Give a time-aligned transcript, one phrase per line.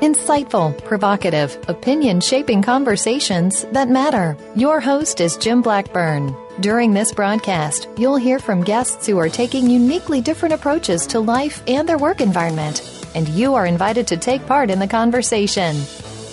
[0.00, 4.36] Insightful, provocative, opinion shaping conversations that matter.
[4.56, 6.36] Your host is Jim Blackburn.
[6.60, 11.62] During this broadcast, you'll hear from guests who are taking uniquely different approaches to life
[11.68, 15.80] and their work environment, and you are invited to take part in the conversation.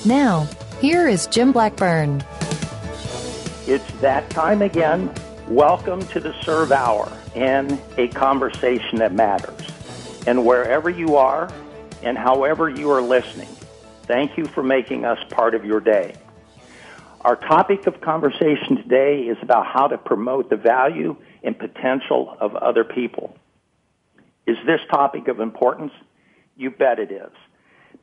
[0.05, 0.48] Now,
[0.82, 2.24] here is Jim Blackburn.
[3.68, 5.14] It's that time again.
[5.48, 9.68] Welcome to the SURVE Hour and a conversation that matters.
[10.26, 11.52] And wherever you are,
[12.04, 13.48] and however you are listening,
[14.04, 16.16] thank you for making us part of your day.
[17.21, 22.55] Our topic of conversation today is about how to promote the value and potential of
[22.55, 23.35] other people.
[24.48, 25.94] Is this topic of importance?
[26.57, 27.32] You bet it is.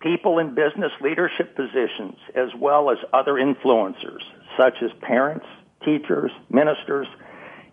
[0.01, 4.23] People in business leadership positions, as well as other influencers,
[4.57, 5.47] such as parents,
[5.85, 7.09] teachers, ministers,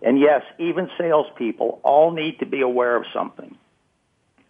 [0.02, 3.56] and yes, even salespeople, all need to be aware of something.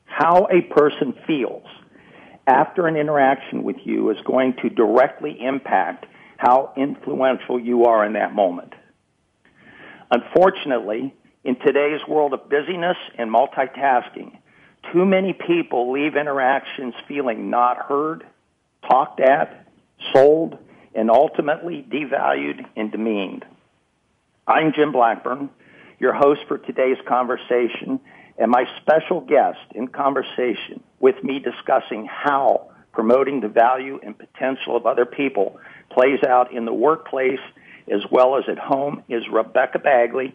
[0.06, 1.66] How a person feels
[2.46, 8.12] after an interaction with you is going to directly impact how influential you are in
[8.12, 8.72] that moment.
[10.10, 14.38] Unfortunately, in today's world of busyness and multitasking,
[14.92, 18.24] too many people leave interactions feeling not heard,
[18.88, 19.66] talked at,
[20.14, 20.58] sold,
[20.94, 23.44] and ultimately devalued and demeaned.
[24.46, 25.50] I'm Jim Blackburn,
[25.98, 28.00] your host for today's conversation,
[28.38, 34.76] and my special guest in conversation with me discussing how promoting the value and potential
[34.76, 35.58] of other people
[35.90, 37.40] plays out in the workplace
[37.92, 40.34] as well as at home is Rebecca Bagley,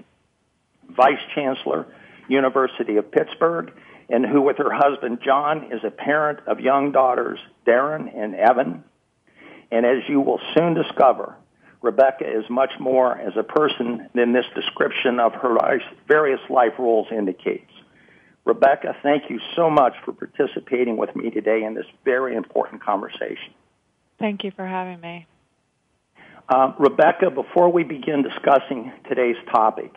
[0.89, 1.87] Vice Chancellor,
[2.27, 3.71] University of Pittsburgh,
[4.09, 8.83] and who with her husband John is a parent of young daughters Darren and Evan.
[9.71, 11.35] And as you will soon discover,
[11.81, 15.57] Rebecca is much more as a person than this description of her
[16.07, 17.71] various life roles indicates.
[18.45, 23.53] Rebecca, thank you so much for participating with me today in this very important conversation.
[24.19, 25.27] Thank you for having me.
[26.49, 29.93] Uh, Rebecca, before we begin discussing today's topic,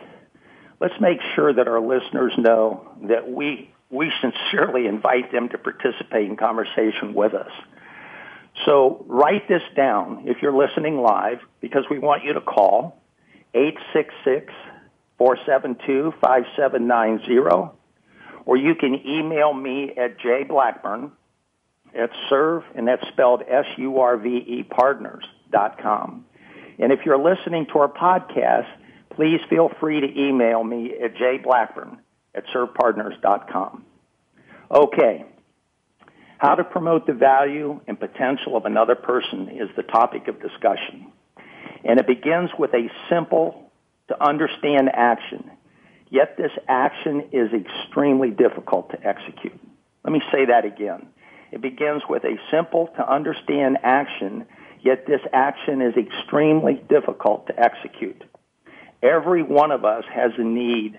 [0.79, 6.29] let's make sure that our listeners know that we, we sincerely invite them to participate
[6.29, 7.51] in conversation with us.
[8.65, 13.01] So write this down if you're listening live because we want you to call
[13.53, 14.53] 866
[15.17, 17.75] 472 5790
[18.45, 21.11] or you can email me at jblackburn
[21.97, 26.25] at SURVE, and that's spelled S-U-R-V-E partners dot com.
[26.77, 28.67] And if you're listening to our podcast,
[29.11, 31.97] please feel free to email me at jblackburn
[32.33, 33.85] at survepartners dot com.
[34.69, 35.25] Okay.
[36.37, 41.11] How to promote the value and potential of another person is the topic of discussion.
[41.85, 43.71] And it begins with a simple
[44.09, 45.44] to understand action
[46.15, 49.59] Yet this action is extremely difficult to execute.
[50.05, 51.07] Let me say that again.
[51.51, 54.45] It begins with a simple to understand action,
[54.79, 58.23] yet this action is extremely difficult to execute.
[59.03, 60.97] Every one of us has a need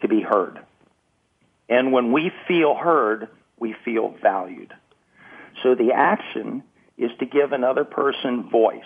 [0.00, 0.60] to be heard.
[1.68, 3.28] And when we feel heard,
[3.58, 4.72] we feel valued.
[5.62, 6.62] So the action
[6.96, 8.80] is to give another person voice.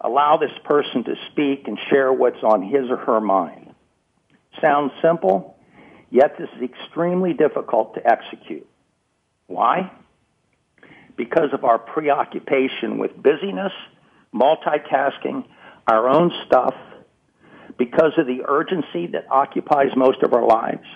[0.00, 3.67] Allow this person to speak and share what's on his or her mind.
[4.60, 5.56] Sounds simple,
[6.10, 8.66] yet this is extremely difficult to execute.
[9.46, 9.92] Why?
[11.16, 13.72] Because of our preoccupation with busyness,
[14.34, 15.44] multitasking,
[15.86, 16.74] our own stuff,
[17.76, 20.86] because of the urgency that occupies most of our lives,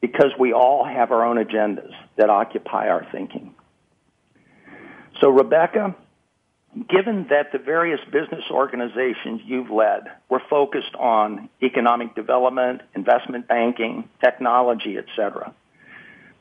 [0.00, 3.54] because we all have our own agendas that occupy our thinking.
[5.20, 5.96] So, Rebecca,
[6.88, 14.08] given that the various business organizations you've led were focused on economic development, investment banking,
[14.22, 15.54] technology, etc.,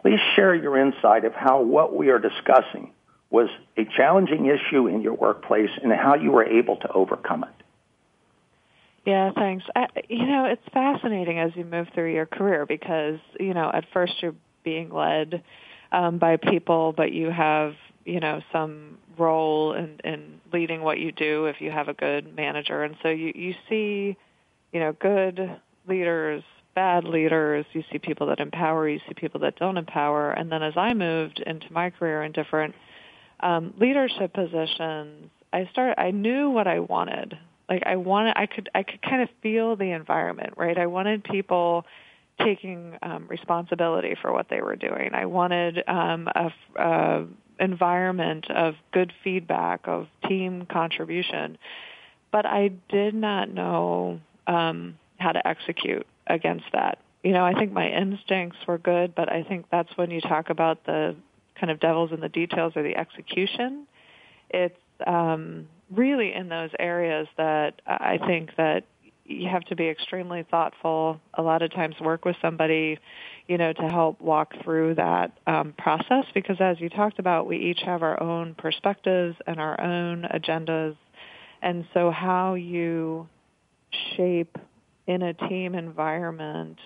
[0.02, 2.92] please share your insight of how what we are discussing
[3.30, 7.64] was a challenging issue in your workplace and how you were able to overcome it.
[9.06, 9.66] Yeah, thanks.
[9.76, 13.86] I, you know, it's fascinating as you move through your career because, you know, at
[13.92, 15.44] first you're being led
[15.92, 17.74] um, by people, but you have
[18.06, 22.36] you know some role in, in leading what you do if you have a good
[22.36, 24.18] manager and so you you see
[24.74, 25.58] you know, good
[25.88, 26.44] leaders,
[26.76, 30.32] bad leaders, you see people that empower, you see people that don't empower.
[30.32, 32.74] And then as I moved into my career in different
[33.40, 37.38] um, leadership positions, I started, I knew what I wanted.
[37.70, 40.78] Like I wanted, I could, I could kind of feel the environment, right?
[40.78, 41.86] I wanted people
[42.40, 45.12] taking um, responsibility for what they were doing.
[45.14, 47.26] I wanted um, a, a
[47.60, 51.58] environment of good feedback, of team contribution,
[52.32, 57.00] but I did not know um, how to execute against that.
[57.24, 60.50] You know, I think my instincts were good, but I think that's when you talk
[60.50, 61.16] about the
[61.60, 63.88] kind of devils in the details or the execution.
[64.50, 64.78] It's
[65.08, 68.84] um, really in those areas that I think that
[69.26, 71.20] you have to be extremely thoughtful.
[71.36, 73.00] A lot of times, work with somebody,
[73.48, 76.26] you know, to help walk through that um, process.
[76.34, 80.98] Because as you talked about, we each have our own perspectives and our own agendas,
[81.62, 83.28] and so how you
[84.16, 84.58] shape
[85.08, 86.80] in a team environment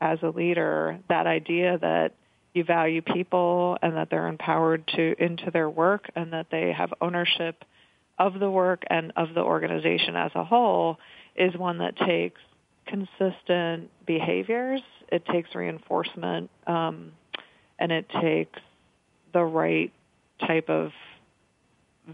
[0.00, 2.14] as a leader that idea that
[2.54, 6.92] you value people and that they're empowered to into their work and that they have
[7.00, 7.64] ownership
[8.18, 10.98] of the work and of the organization as a whole
[11.36, 12.40] is one that takes
[12.86, 14.82] consistent behaviors.
[15.10, 17.12] It takes reinforcement, um,
[17.78, 18.60] and it takes
[19.32, 19.92] the right
[20.46, 20.90] type of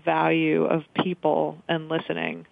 [0.05, 2.47] value of people and listening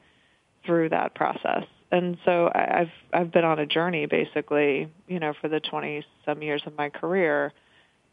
[0.64, 1.64] through that process.
[1.92, 6.42] And so I've I've been on a journey basically, you know, for the 20 some
[6.42, 7.52] years of my career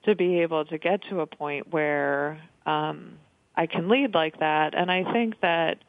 [0.05, 3.13] to be able to get to a point where um
[3.55, 4.75] I can lead like that.
[4.75, 5.79] And I think that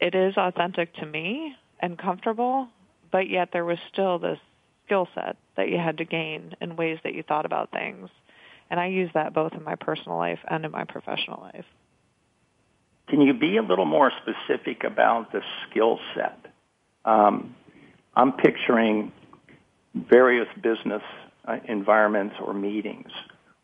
[0.00, 2.68] it is authentic to me and comfortable,
[3.10, 4.38] but yet there was still this
[4.86, 8.08] skill set that you had to gain in ways that you thought about things.
[8.70, 11.64] And I use that both in my personal life and in my professional life.
[13.08, 16.38] Can you be a little more specific about the skill set?
[17.04, 17.54] Um,
[18.14, 19.12] I'm picturing
[19.94, 21.02] various business
[21.46, 23.10] uh, environments or meetings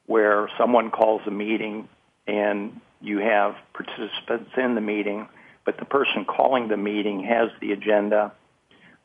[0.06, 1.88] where someone calls a meeting
[2.26, 5.28] and you have participants in the meeting,
[5.64, 8.32] but the person calling the meeting has the agenda,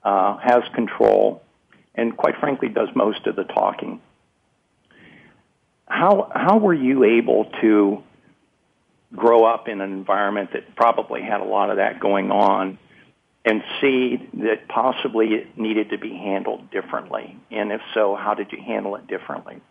[0.04, 1.42] uh, has control,
[1.96, 4.02] and quite frankly does most of the talking.
[5.88, 8.04] How how were you able to
[9.16, 12.78] grow up in an environment that probably had a lot of that going on
[13.44, 17.38] and see that possibly it needed to be handled differently?
[17.50, 19.62] And if so, how did you handle it differently?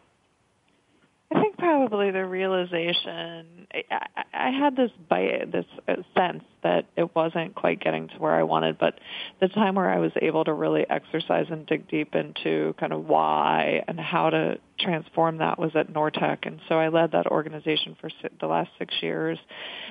[1.58, 3.98] Probably the realization I,
[4.32, 8.42] I had this bite this uh, sense that it wasn't quite getting to where I
[8.42, 8.98] wanted, but
[9.40, 13.06] the time where I was able to really exercise and dig deep into kind of
[13.06, 17.96] why and how to transform that was at NorTech, and so I led that organization
[18.00, 19.38] for the last six years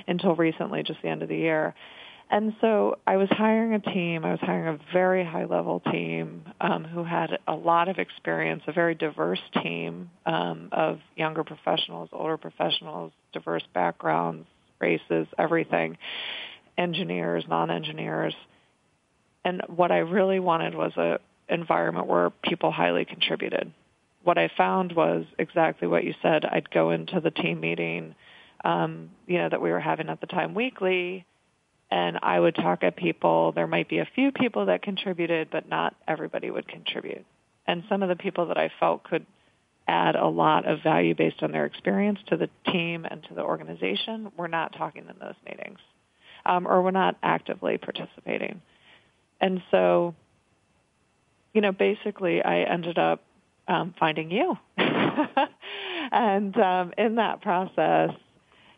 [0.08, 1.76] until recently, just the end of the year.
[2.30, 4.26] And so I was hiring a team.
[4.26, 8.64] I was hiring a very high level team um, who had a lot of experience,
[8.68, 14.46] a very diverse team um, of younger professionals, older professionals, diverse backgrounds,
[14.80, 15.98] races, everything,
[16.78, 18.36] engineers, non-engineers.
[19.46, 23.72] And what I really wanted was a environment where people highly contributed.
[24.24, 26.44] What I found was exactly what you said.
[26.44, 28.16] I'd go into the team meeting,
[28.66, 31.26] um, you know, that we were having at the time weekly
[31.90, 33.52] and I would talk at people.
[33.54, 37.26] There might be a few people that contributed, but not everybody would contribute.
[37.66, 39.26] And some of the people that I felt could
[39.88, 43.42] add a lot of value based on their experience to the team and to the
[43.42, 45.80] organization were not talking in those meetings
[46.46, 48.62] um, or were not actively participating.
[49.40, 50.16] And so,
[51.54, 53.24] you know, basically I ended up
[53.68, 54.58] um, finding you.
[56.12, 58.12] and um, in that process,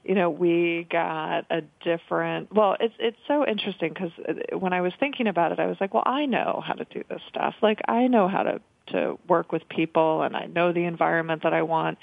[0.10, 2.52] you know, we got a different.
[2.52, 5.78] Well, it's it's so interesting because uh, when I was thinking about it, I was
[5.80, 7.54] like, well, I know how to do this stuff.
[7.62, 11.54] Like, I know how to to work with people, and I know the environment that
[11.54, 12.00] I want,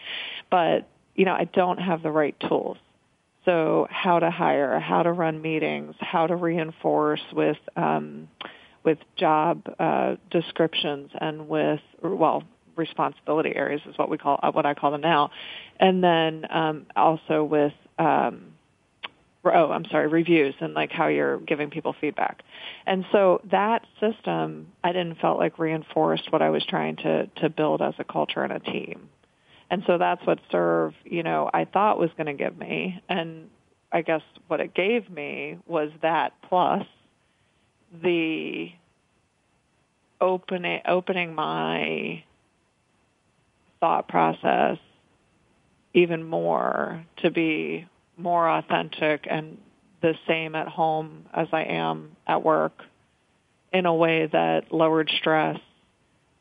[0.52, 2.76] but you know, I don't have the right tools.
[3.44, 8.28] So, how to hire, how to run meetings, how to reinforce with um,
[8.84, 12.44] with job uh, descriptions and with well
[12.76, 15.32] responsibility areas is what we call uh, what I call them now,
[15.80, 18.52] and then um, also with um,
[19.44, 22.42] oh, I'm sorry, reviews and like how you're giving people feedback.
[22.86, 27.48] And so that system, I didn't felt like reinforced what I was trying to, to
[27.48, 29.08] build as a culture and a team.
[29.70, 33.02] And so that's what SURVE, you know, I thought was going to give me.
[33.08, 33.48] And
[33.92, 36.86] I guess what it gave me was that plus
[38.02, 38.70] the
[40.20, 42.22] opening, opening my
[43.80, 44.78] thought process
[45.96, 47.86] even more to be
[48.18, 49.56] more authentic and
[50.02, 52.82] the same at home as I am at work
[53.72, 55.58] in a way that lowered stress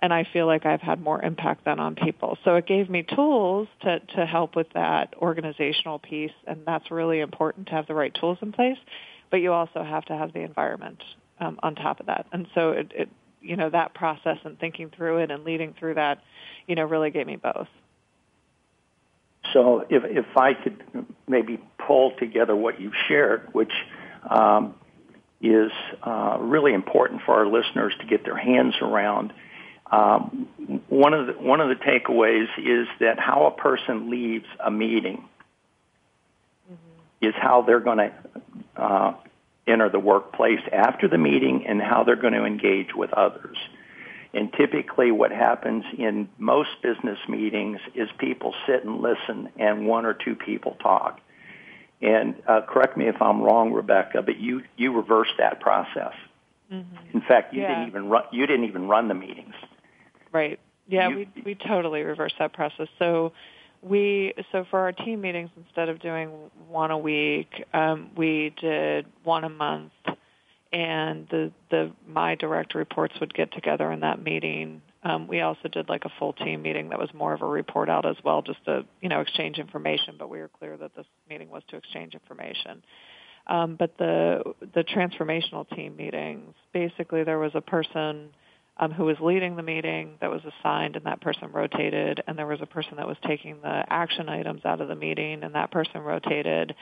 [0.02, 2.38] and I feel like I've had more impact than on people.
[2.44, 7.22] So it gave me tools to to help with that organizational piece and that's really
[7.22, 8.78] important to have the right tools in place,
[9.32, 11.02] but you also have to have the environment
[11.40, 12.28] um, on top of that.
[12.34, 13.10] And so it, it
[13.42, 16.22] you know that process and thinking through it and leading through that,
[16.68, 17.70] you know, really gave me both.
[19.54, 20.84] So if if I could
[21.28, 23.72] maybe pull together what you've shared, which
[24.30, 24.76] um,
[25.42, 25.72] is
[26.04, 29.34] uh, really important for our listeners to get their hands around.
[29.92, 30.48] Um,
[30.90, 35.28] one of the one of the takeaways is that how a person leaves a meeting
[36.72, 37.26] mm-hmm.
[37.26, 38.12] is how they're going to
[38.76, 39.14] uh,
[39.68, 43.58] enter the workplace after the meeting and how they're going to engage with others.
[44.36, 50.06] And typically what happens in most business meetings is people sit and listen and one
[50.06, 51.22] or two people talk.
[52.02, 56.14] And uh, correct me if I'm wrong, Rebecca, but you you reversed that process.
[56.70, 57.18] Mm-hmm.
[57.18, 57.70] In fact, you yeah.
[57.70, 59.56] didn't even run you didn't even run the meetings.
[60.34, 60.60] Right.
[60.88, 62.90] Yeah, You- we we totally reversed that process.
[63.00, 63.32] So
[63.82, 66.30] we so for our team meetings instead of doing
[66.68, 69.94] one a week, um, we did one a month
[70.76, 74.82] and the the my direct reports would get together in that meeting.
[75.04, 77.90] Um, we also did like a full team meeting that was more of a report
[77.90, 80.16] out as well, just to you know exchange information.
[80.20, 82.84] But we were clear that this meeting was to exchange information.
[83.48, 88.32] Um, but the the transformational team meetings, basically, there was a person
[88.76, 92.48] um, who was leading the meeting that was assigned, and that person rotated, and there
[92.48, 95.72] was a person that was taking the action items out of the meeting, and that
[95.72, 96.76] person rotated.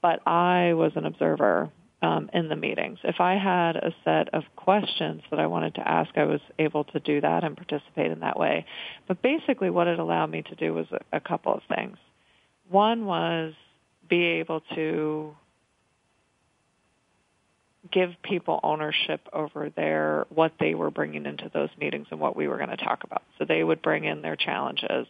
[0.00, 1.72] But I was an observer
[2.04, 2.98] um, in the meetings.
[3.02, 6.84] If I had a set of questions that I wanted to ask, I was able
[6.84, 8.66] to do that and participate in that way.
[9.08, 11.96] But basically, what it allowed me to do was a, a couple of things.
[12.68, 13.54] One was
[14.06, 15.34] be able to
[17.90, 22.48] give people ownership over their what they were bringing into those meetings and what we
[22.48, 23.22] were going to talk about.
[23.38, 25.06] So they would bring in their challenges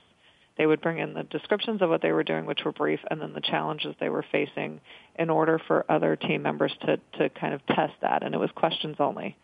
[0.56, 3.20] they would bring in the descriptions of what they were doing, which were brief, and
[3.20, 4.80] then the challenges they were facing
[5.18, 8.23] in order for other team members to, to kind of test that.
[8.23, 9.37] And it was questions only.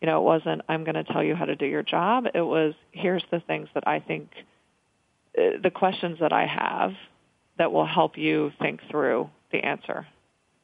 [0.00, 2.24] You know, it wasn't, I'm going to tell you how to do your job.
[2.34, 4.30] It was, here's the things that I think,
[5.36, 6.92] uh, the questions that I have
[7.58, 10.06] that will help you think through the answer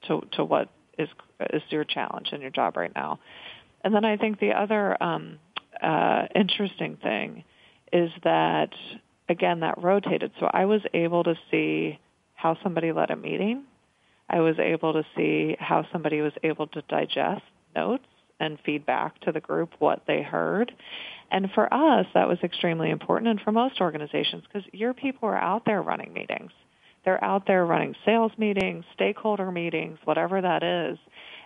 [0.08, 1.08] to, to what is,
[1.52, 3.18] is your challenge in your job right now.
[3.82, 5.38] And then I think the other um,
[5.82, 7.44] uh, interesting thing
[7.92, 8.70] is that
[9.30, 10.32] again, that rotated.
[10.40, 11.98] So I was able to see
[12.34, 13.64] how somebody led a meeting.
[14.28, 17.42] I was able to see how somebody was able to digest
[17.74, 18.04] notes
[18.38, 20.72] and feedback to the group what they heard.
[21.30, 25.38] And for us, that was extremely important, and for most organizations, because your people are
[25.38, 26.50] out there running meetings.
[27.04, 30.98] They're out there running sales meetings, stakeholder meetings, whatever that is.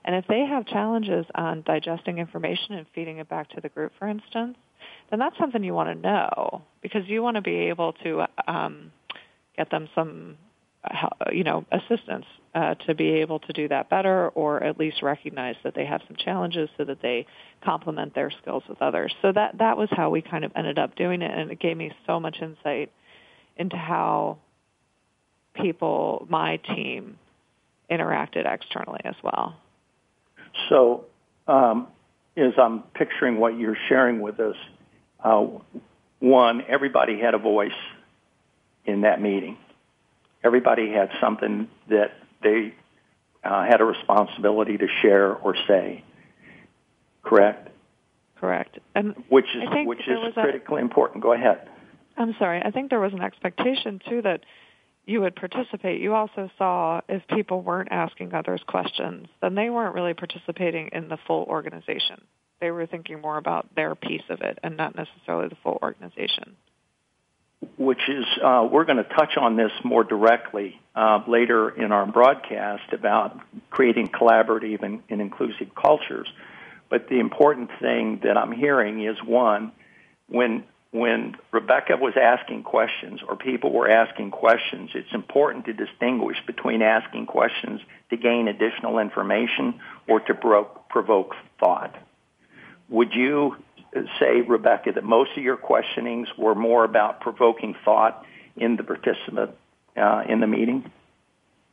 [0.04, 3.92] And if they have challenges on digesting information and feeding it back to the group,
[3.98, 4.56] for instance,
[5.14, 8.90] then that's something you want to know because you want to be able to um,
[9.56, 10.36] get them some,
[11.30, 15.54] you know, assistance uh, to be able to do that better, or at least recognize
[15.62, 17.26] that they have some challenges so that they
[17.64, 19.14] complement their skills with others.
[19.22, 21.76] So that that was how we kind of ended up doing it, and it gave
[21.76, 22.90] me so much insight
[23.56, 24.38] into how
[25.54, 27.18] people, my team,
[27.88, 29.54] interacted externally as well.
[30.68, 31.04] So,
[31.46, 31.86] um,
[32.36, 34.56] as I'm picturing what you're sharing with us,
[35.24, 35.46] uh,
[36.20, 37.72] one, everybody had a voice
[38.84, 39.56] in that meeting.
[40.44, 42.12] Everybody had something that
[42.42, 42.74] they
[43.42, 46.04] uh, had a responsibility to share or say.
[47.22, 47.70] Correct.
[48.38, 48.78] Correct.
[48.94, 51.22] And which is which is critically a, important.
[51.22, 51.68] Go ahead.
[52.18, 52.60] I'm sorry.
[52.62, 54.40] I think there was an expectation too that
[55.06, 56.00] you would participate.
[56.00, 61.08] You also saw if people weren't asking others questions, then they weren't really participating in
[61.08, 62.20] the full organization
[62.64, 66.56] they were thinking more about their piece of it and not necessarily the full organization.
[67.76, 72.06] Which is, uh, we're going to touch on this more directly uh, later in our
[72.06, 76.26] broadcast about creating collaborative and, and inclusive cultures.
[76.88, 79.72] But the important thing that I'm hearing is one,
[80.28, 86.36] when when Rebecca was asking questions or people were asking questions, it's important to distinguish
[86.46, 87.80] between asking questions
[88.10, 90.34] to gain additional information or to
[90.88, 91.96] provoke thought.
[92.94, 93.56] Would you
[94.20, 98.24] say, Rebecca, that most of your questionings were more about provoking thought
[98.56, 99.50] in the participant
[99.96, 100.92] uh, in the meeting?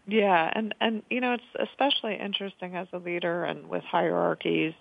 [0.07, 4.73] Yeah, and and you know it's especially interesting as a leader and with hierarchies.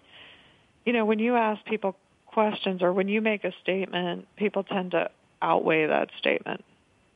[0.87, 1.95] You know, when you ask people
[2.25, 5.11] questions or when you make a statement, people tend to
[5.43, 6.65] outweigh that statement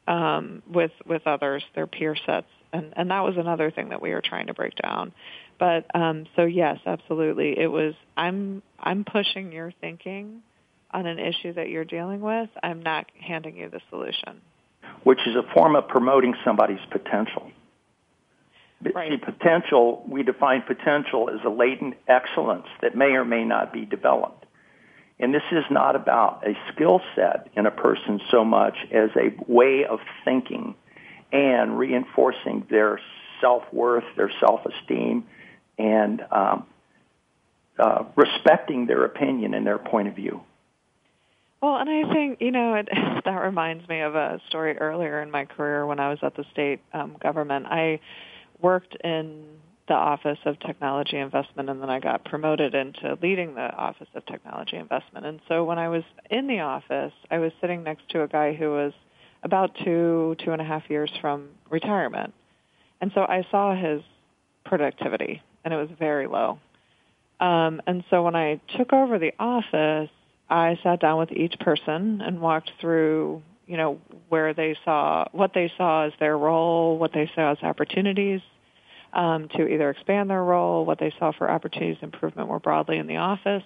[0.07, 4.11] um, with with others, their peer sets, and and that was another thing that we
[4.11, 5.15] were trying to break down
[5.59, 7.59] But um, so yes, absolutely.
[7.59, 7.95] It was.
[8.17, 10.43] I'm I'm pushing your thinking
[10.91, 12.49] on an issue that you're dealing with.
[12.63, 14.41] I'm not handing you the solution.
[15.03, 17.51] Which is a form of promoting somebody's potential.
[18.95, 19.13] Right.
[19.13, 23.87] See, potential, we define potential as a latent excellence that may or may not be
[23.87, 24.45] developed.
[25.19, 29.35] And this is not about a skill set in a person so much as a
[29.51, 30.75] way of thinking
[31.33, 33.01] and reinforcing their
[33.41, 35.25] self-worth, their self-esteem,
[35.79, 36.67] and um,
[37.79, 40.41] uh, respecting their opinion and their point of view.
[41.61, 42.89] Well, and I think you know it,
[43.25, 46.45] that reminds me of a story earlier in my career when I was at the
[46.53, 47.67] state um, government.
[47.67, 48.01] I
[48.61, 49.45] worked in
[49.89, 54.25] the Office of Technology Investment, and then I got promoted into leading the Office of
[54.27, 55.27] Technology Investment.
[55.27, 58.55] And so when I was in the office, I was sitting next to a guy
[58.55, 58.93] who was
[59.43, 62.33] about two, two and a half years from retirement.
[63.01, 64.03] And so I saw his
[64.65, 66.59] productivity, and it was very low.
[67.41, 70.11] Um, and so when I took over the office,
[70.49, 75.53] I sat down with each person and walked through, you know, where they saw, what
[75.55, 78.41] they saw as their role, what they saw as opportunities
[79.13, 83.07] um, to either expand their role, what they saw for opportunities improvement more broadly in
[83.07, 83.63] the office.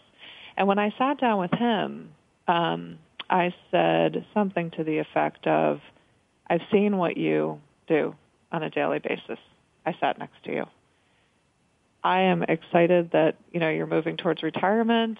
[0.57, 2.11] And when I sat down with him,
[2.47, 2.99] um,
[3.31, 5.81] I said something to the effect of,
[6.49, 8.15] I've seen what you do
[8.51, 9.39] on a daily basis.
[9.85, 10.65] I sat next to you.
[12.03, 15.19] I am excited that, you know, you're moving towards retirement,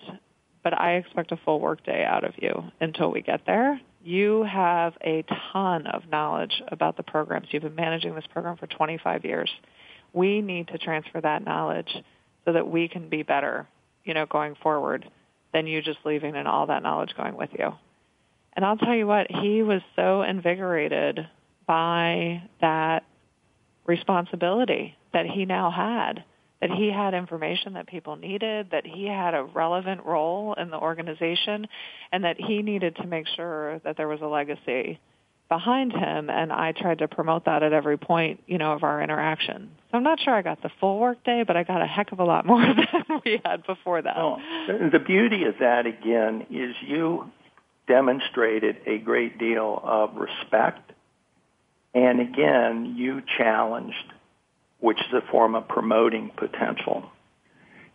[0.63, 3.81] but I expect a full workday out of you until we get there.
[4.05, 7.49] You have a ton of knowledge about the programs.
[7.51, 9.51] You've been managing this program for 25 years
[10.13, 11.91] we need to transfer that knowledge
[12.45, 13.67] so that we can be better,
[14.05, 15.09] you know, going forward
[15.53, 17.73] than you just leaving and all that knowledge going with you.
[18.55, 21.27] And I'll tell you what, he was so invigorated
[21.67, 23.05] by that
[23.87, 26.25] responsibility that he now had,
[26.61, 30.79] that he had information that people needed, that he had a relevant role in the
[30.79, 31.67] organization,
[32.11, 34.99] and that he needed to make sure that there was a legacy
[35.49, 39.03] behind him and I tried to promote that at every point, you know, of our
[39.03, 39.71] interaction.
[39.91, 42.13] So I'm not sure I got the full work day, but I got a heck
[42.13, 44.17] of a lot more than we had before that.
[44.17, 47.31] Well, the beauty of that again is you
[47.87, 50.93] demonstrated a great deal of respect
[51.95, 54.13] and again you challenged
[54.81, 57.11] which is a form of promoting potential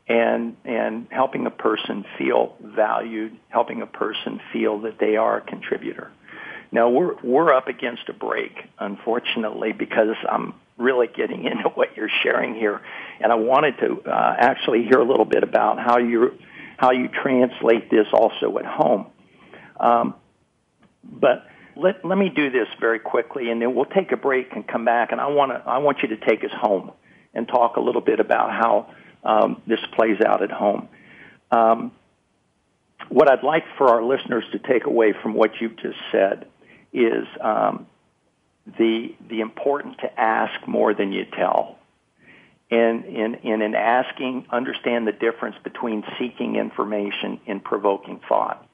[0.08, 5.42] and and helping a person feel valued, helping a person feel that they are a
[5.42, 6.12] contributor.
[6.72, 12.12] Now we're we're up against a break, unfortunately, because I'm really getting into what you're
[12.24, 12.82] sharing here,
[13.22, 16.38] and I wanted to uh, actually hear a little bit about how you
[16.78, 19.08] how you translate this also at home.
[19.80, 20.16] Um,
[21.04, 24.68] but let let me do this very quickly, and then we'll take a break and
[24.68, 25.12] come back.
[25.12, 26.92] And I want to I want you to take us home
[27.34, 30.88] and talk a little bit about how um, this plays out at home.
[31.52, 31.92] Um,
[33.10, 36.48] what I'd like for our listeners to take away from what you've just said
[36.92, 37.88] is um,
[38.78, 41.78] the the importance to ask more than you tell.
[42.72, 48.68] And in, in, in asking, understand the difference between seeking information and provoking thought.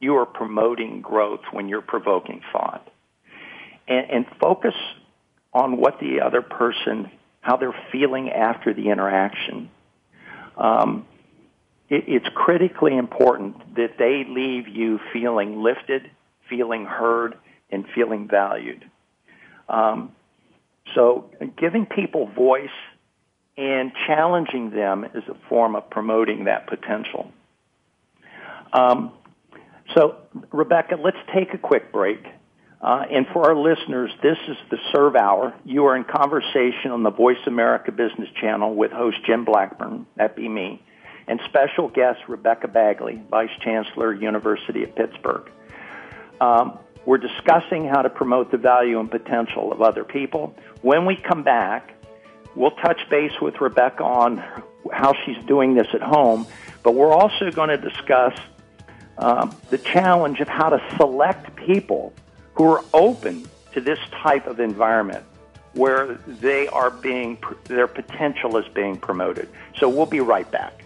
[0.00, 2.88] You are promoting growth when you're provoking thought.
[3.86, 4.74] And, and focus
[5.52, 9.70] on what the other person, how they're feeling after the interaction.
[10.56, 11.06] Um,
[11.88, 16.10] it, it's critically important that they leave you feeling lifted,
[16.48, 17.36] feeling heard,
[17.70, 18.84] and feeling valued.
[19.68, 20.12] Um,
[20.94, 22.68] so giving people voice
[23.56, 27.32] and challenging them is a form of promoting that potential.
[28.72, 29.12] Um,
[29.92, 30.16] so,
[30.50, 32.24] Rebecca, let's take a quick break.
[32.80, 35.54] Uh, and for our listeners, this is the SURVE Hour.
[35.64, 40.36] You are in conversation on the Voice America Business Channel with host Jim Blackburn, that
[40.36, 40.82] be me,
[41.26, 45.50] and special guest Rebecca Bagley, Vice Chancellor, University of Pittsburgh.
[46.40, 50.54] Um, we're discussing how to promote the value and potential of other people.
[50.82, 51.94] When we come back,
[52.54, 54.44] we'll touch base with Rebecca on
[54.92, 56.46] how she's doing this at home,
[56.82, 58.38] but we're also going to discuss
[59.18, 62.12] um, the challenge of how to select people
[62.54, 65.24] who are open to this type of environment
[65.74, 69.48] where they are being their potential is being promoted.
[69.78, 70.84] So we'll be right back.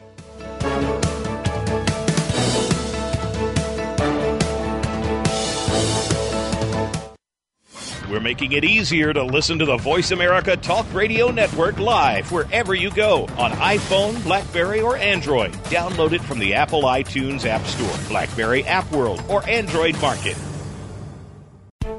[8.19, 12.75] We're making it easier to listen to the Voice America Talk Radio Network live wherever
[12.75, 15.53] you go on iPhone, Blackberry, or Android.
[15.71, 20.37] Download it from the Apple iTunes App Store, Blackberry App World, or Android Market.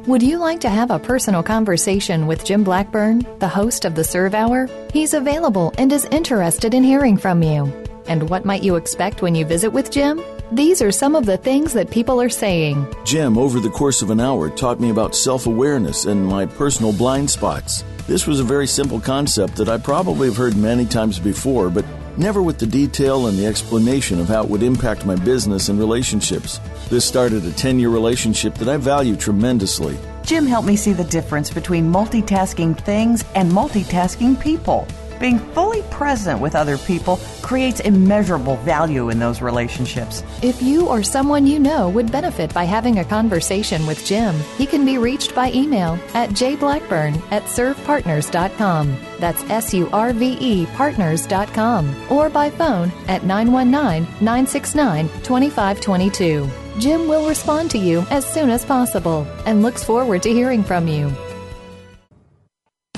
[0.08, 4.04] Would you like to have a personal conversation with Jim Blackburn, the host of the
[4.04, 4.68] SURVE Hour?
[4.92, 7.68] He's available and is interested in hearing from you.
[8.08, 10.22] And what might you expect when you visit with Jim?
[10.52, 12.88] These are some of the things that people are saying.
[13.06, 16.92] Jim, over the course of an hour, taught me about self awareness and my personal
[16.92, 17.84] blind spots.
[18.08, 21.86] This was a very simple concept that I probably have heard many times before, but
[22.18, 25.78] never with the detail and the explanation of how it would impact my business and
[25.78, 26.60] relationships.
[26.90, 30.00] This started a 10 year relationship that I value tremendously.
[30.24, 34.88] Jim helped me see the difference between multitasking things and multitasking people.
[35.20, 40.24] Being fully present with other people creates immeasurable value in those relationships.
[40.42, 44.66] If you or someone you know would benefit by having a conversation with Jim, he
[44.66, 48.96] can be reached by email at jblackburn at survepartners.com.
[49.20, 52.12] That's S U R V E partners.com.
[52.12, 56.50] Or by phone at 919 969 2522.
[56.80, 60.88] Jim will respond to you as soon as possible and looks forward to hearing from
[60.88, 61.12] you.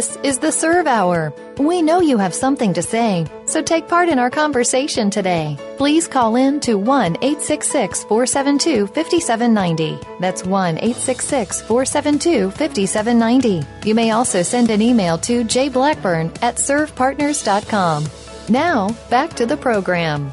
[0.00, 1.30] This is the SURVE Hour.
[1.58, 5.58] We know you have something to say, so take part in our conversation today.
[5.76, 9.98] Please call in to 1 866 472 5790.
[10.18, 13.62] That's 1 866 472 5790.
[13.86, 18.06] You may also send an email to jblackburn at survepartners.com.
[18.48, 20.32] Now, back to the program.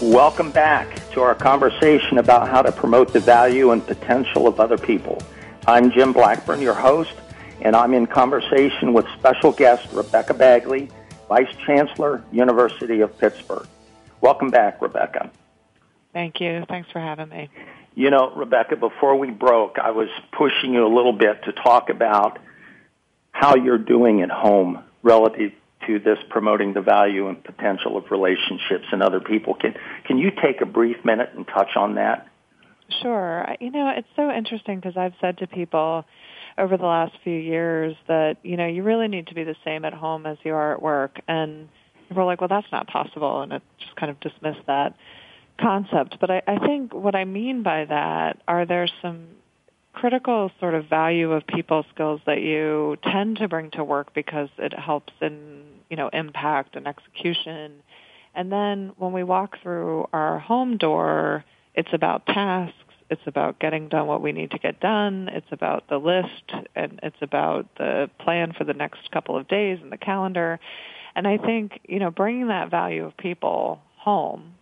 [0.00, 4.78] Welcome back to our conversation about how to promote the value and potential of other
[4.78, 5.20] people.
[5.66, 7.14] I'm Jim Blackburn, your host
[7.62, 10.88] and I'm in conversation with special guest Rebecca Bagley,
[11.28, 13.66] Vice Chancellor, University of Pittsburgh.
[14.20, 15.30] Welcome back, Rebecca.
[16.12, 16.64] Thank you.
[16.68, 17.48] Thanks for having me.
[17.94, 21.90] You know, Rebecca, before we broke, I was pushing you a little bit to talk
[21.90, 22.38] about
[23.32, 25.52] how you're doing at home relative
[25.86, 29.54] to this promoting the value and potential of relationships and other people.
[29.54, 32.28] Can can you take a brief minute and touch on that?
[33.02, 33.46] Sure.
[33.60, 36.04] You know, it's so interesting because I've said to people,
[36.60, 39.84] over the last few years that you know you really need to be the same
[39.84, 41.20] at home as you are at work.
[41.26, 41.68] And
[42.14, 43.42] we're like well that's not possible.
[43.42, 44.94] And it just kind of dismissed that
[45.60, 46.18] concept.
[46.20, 49.26] But I, I think what i mean by that are there some
[49.92, 54.48] critical sort of value of people skills that you tend to bring to work because
[54.58, 57.82] it helps in you know impact and execution?
[58.34, 61.44] And then when we walk through our home door
[61.74, 62.76] it's about tasks
[63.10, 65.28] it's about getting done what we need to get done.
[65.32, 69.80] It's about the list and it's about the plan for the next couple of days
[69.82, 70.60] and the calendar.
[71.16, 74.54] And I think, you know, bringing that value of people home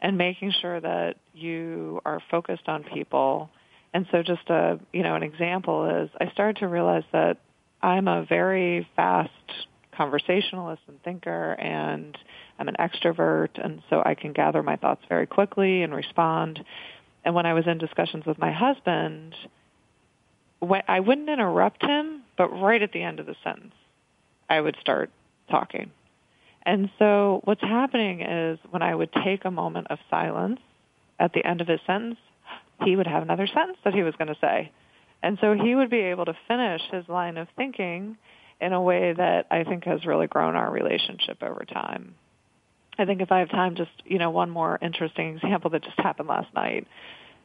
[0.00, 3.50] and making sure that you are focused on people.
[3.92, 7.36] And so just a, you know, an example is I started to realize that
[7.82, 9.30] I'm a very fast
[9.94, 12.16] conversationalist and thinker and
[12.58, 16.64] I'm an extrovert and so I can gather my thoughts very quickly and respond
[17.24, 19.34] and when I was in discussions with my husband,
[20.58, 23.74] when, I wouldn't interrupt him, but right at the end of the sentence,
[24.48, 25.10] I would start
[25.50, 25.90] talking.
[26.64, 30.60] And so what's happening is when I would take a moment of silence
[31.18, 32.18] at the end of his sentence,
[32.84, 34.72] he would have another sentence that he was going to say.
[35.22, 38.16] And so he would be able to finish his line of thinking
[38.60, 42.14] in a way that I think has really grown our relationship over time.
[42.98, 45.98] I think if I have time, just you know, one more interesting example that just
[45.98, 46.86] happened last night.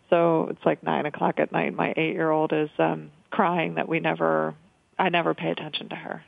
[0.10, 1.73] So it's like nine o'clock at night.
[1.73, 4.55] My eight-year-old is um, crying that we never,
[4.97, 6.23] I never pay attention to her,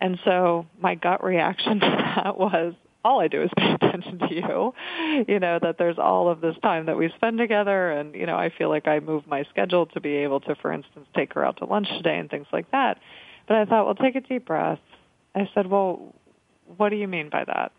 [0.00, 4.34] and so my gut reaction to that was, all I do is pay attention to
[4.34, 4.74] you.
[5.28, 8.36] You know that there's all of this time that we spend together, and you know
[8.36, 11.44] I feel like I move my schedule to be able to, for instance, take her
[11.44, 12.98] out to lunch today and things like that.
[13.46, 14.80] But I thought, well, take a deep breath.
[15.34, 16.14] I said, well,
[16.76, 17.72] what do you mean by that?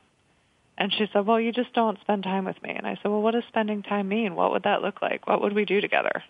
[0.77, 2.69] And she said, well, you just don't spend time with me.
[2.69, 4.35] And I said, well, what does spending time mean?
[4.35, 5.27] What would that look like?
[5.27, 6.23] What would we do together?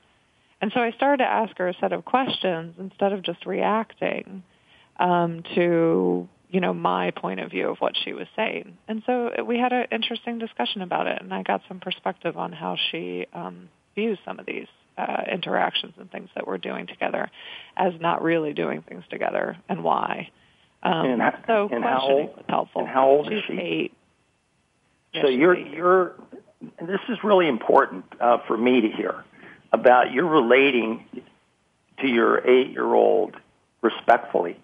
[0.62, 4.44] And so I started to ask her a set of questions instead of just reacting
[5.00, 8.78] um, to, you know, my point of view of what she was saying.
[8.88, 12.54] And so we had an interesting discussion about it, and I got some perspective on
[12.54, 17.30] how she um, views some of these uh, interactions and things that we're doing together
[17.76, 20.30] as not really doing things together and why.
[20.82, 22.82] Um, and, so and how old, helpful.
[22.82, 23.60] And how old she's is she?
[23.60, 23.97] Eight.
[25.22, 26.16] So you're you're.
[26.82, 29.24] This is really important uh, for me to hear
[29.72, 31.06] about you're relating
[32.00, 33.36] to your eight-year-old
[33.82, 34.60] respectfully,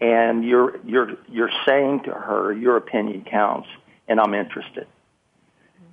[0.00, 3.68] and you're you're you're saying to her your opinion counts,
[4.08, 4.86] and I'm interested.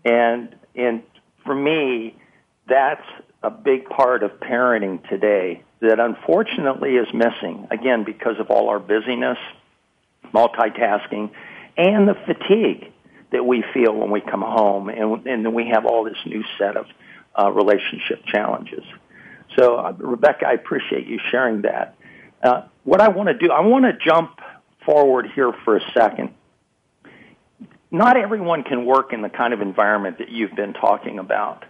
[0.03, 1.03] And and
[1.45, 2.17] for me,
[2.67, 3.05] that's
[3.43, 8.79] a big part of parenting today that unfortunately is missing again because of all our
[8.79, 9.37] busyness,
[10.33, 11.31] multitasking,
[11.77, 12.91] and the fatigue
[13.31, 16.43] that we feel when we come home, and and then we have all this new
[16.57, 16.85] set of
[17.37, 18.83] uh, relationship challenges.
[19.57, 21.95] So, uh, Rebecca, I appreciate you sharing that.
[22.43, 24.39] Uh, what I want to do, I want to jump
[24.85, 26.33] forward here for a second.
[27.91, 31.65] Not everyone can work in the kind of environment that you've been talking about.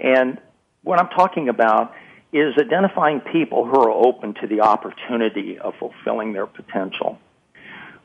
[0.00, 0.38] And
[0.82, 1.92] what I'm talking about
[2.32, 7.18] is identifying people who are open to the opportunity of fulfilling their potential.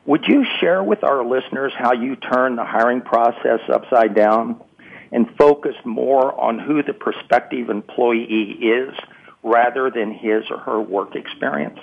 [0.08, 4.58] Would you share with our listeners how you turn the hiring process upside down
[5.12, 8.94] and focus more on who the prospective employee is
[9.42, 11.78] rather than his or her work experience?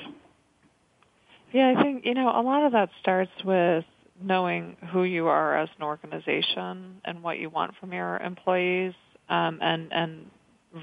[1.52, 3.86] Yeah, I think, you know, a lot of that starts with
[4.20, 8.96] knowing who you are as an organization and what you want from your employees
[9.30, 10.32] um, and, and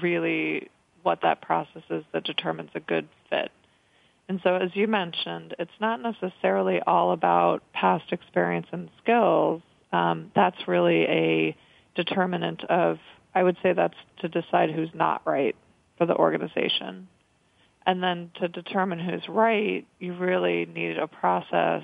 [0.01, 0.69] really
[1.01, 3.51] what that process is that determines a good fit.
[4.33, 9.61] And so, as you mentioned, it's not necessarily all about past experience and skills.
[9.91, 11.55] Um, that's really a
[11.93, 12.97] determinant of,
[13.35, 15.55] I would say that's to decide who's not right
[15.99, 17.09] for the organization.
[17.85, 21.83] And then to determine who's right, you really need a process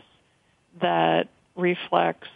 [0.81, 2.29] that reflects,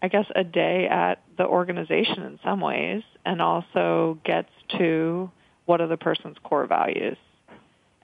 [0.00, 5.30] I guess, a day at the organization in some ways and also gets to
[5.66, 7.18] what are the person's core values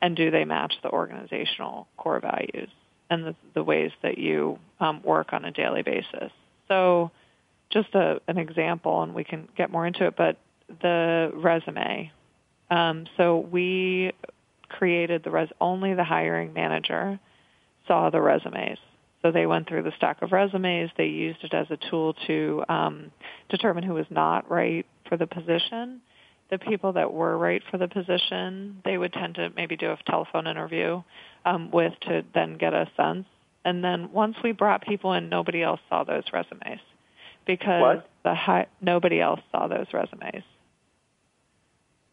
[0.03, 2.69] and do they match the organizational core values
[3.11, 6.31] and the, the ways that you um, work on a daily basis.
[6.69, 7.11] So
[7.71, 10.39] just a, an example, and we can get more into it, but
[10.83, 12.13] the resume.
[12.71, 14.13] Um, so we
[14.69, 17.19] created the res only the hiring manager
[17.87, 18.79] saw the resumes.
[19.23, 20.91] So they went through the stack of resumes.
[20.97, 23.11] They used it as a tool to um,
[23.49, 26.01] determine who was not right for the position.
[26.51, 29.99] The people that were right for the position, they would tend to maybe do a
[30.09, 31.03] telephone interview
[31.45, 33.27] um, with to then get a sense.
[33.65, 36.81] And then once we brought people in, nobody else saw those resumes
[37.47, 38.09] because What?
[38.25, 40.43] the hi- nobody else saw those resumes.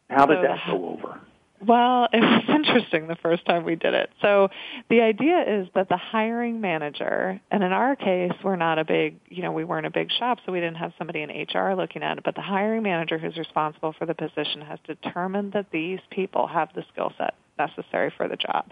[0.10, 1.20] How did So that go over?
[1.66, 4.10] Well, it was interesting the first time we did it.
[4.22, 4.50] So
[4.90, 9.20] the idea is that the hiring manager, and in our case, we're not a big,
[9.30, 12.04] you know, we weren't a big shop, so we didn't have somebody in HR looking
[12.04, 16.00] at it, but the hiring manager who's responsible for the position has determined that these
[16.12, 18.72] people have the skill set necessary for the job.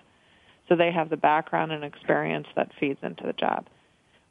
[0.69, 3.65] So they have the background and experience that feeds into the job.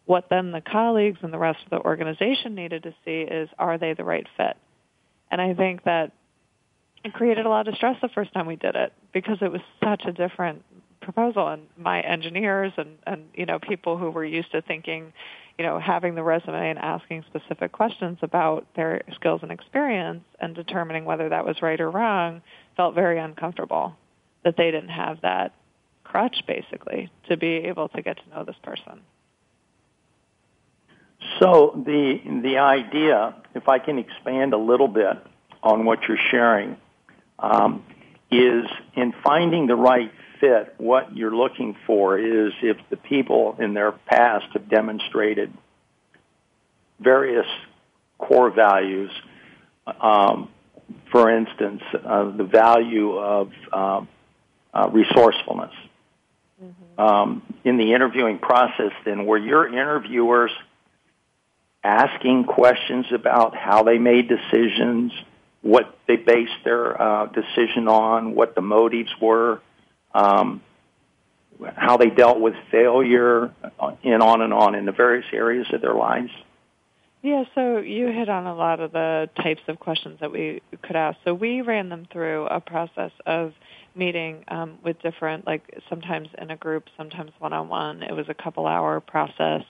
[0.07, 3.79] What then the colleagues and the rest of the organization needed to see is are
[3.79, 4.57] they the right fit?
[5.31, 6.13] And I think that
[7.05, 9.61] it created a lot of stress the first time we did it because it was
[9.83, 10.65] such a different
[11.03, 11.47] proposal.
[11.49, 15.13] And my engineers and and you know people who were used to thinking
[15.59, 20.55] you know having the resume and asking specific questions about their skills and experience and
[20.55, 22.43] determining whether that was right or wrong
[22.77, 23.95] felt very uncomfortable
[24.43, 25.53] that they didn't have that
[26.05, 29.01] crutch basically to be able to get to know this person.
[31.41, 35.17] So the the idea, if I can expand a little bit
[35.63, 36.77] on what you're sharing,
[37.39, 37.85] um,
[38.31, 40.75] is in finding the right fit.
[40.79, 45.53] What you're looking for is if the people in their past have demonstrated
[47.01, 47.47] various
[48.19, 49.11] core values.
[50.01, 50.49] Um,
[51.11, 54.09] for instance, uh, the value of um,
[54.73, 55.73] uh, resourcefulness.
[56.97, 60.53] Um, in the interviewing process, then, were your interviewers
[61.83, 65.13] asking questions about how they made decisions,
[65.65, 69.63] what they based their uh, decision on, what the motives were,
[70.15, 70.61] um,
[71.75, 73.51] how they dealt with failure,
[73.81, 76.31] uh, and on and on in the various areas of their lives?
[77.23, 80.97] Yeah, so you hit on a lot of the types of questions that we could
[80.97, 81.17] ask.
[81.25, 83.55] So we ran them through a process of
[83.95, 88.03] meeting um, with different, like sometimes in a group, sometimes one-on-one.
[88.03, 89.63] It was a couple-hour process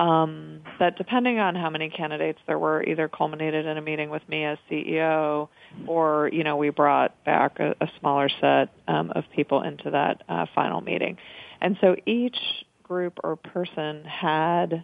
[0.00, 4.26] um, that, depending on how many candidates there were, either culminated in a meeting with
[4.28, 5.48] me as CEO,
[5.86, 10.22] or you know we brought back a, a smaller set um, of people into that
[10.28, 11.18] uh, final meeting.
[11.60, 12.38] And so each
[12.82, 14.82] group or person had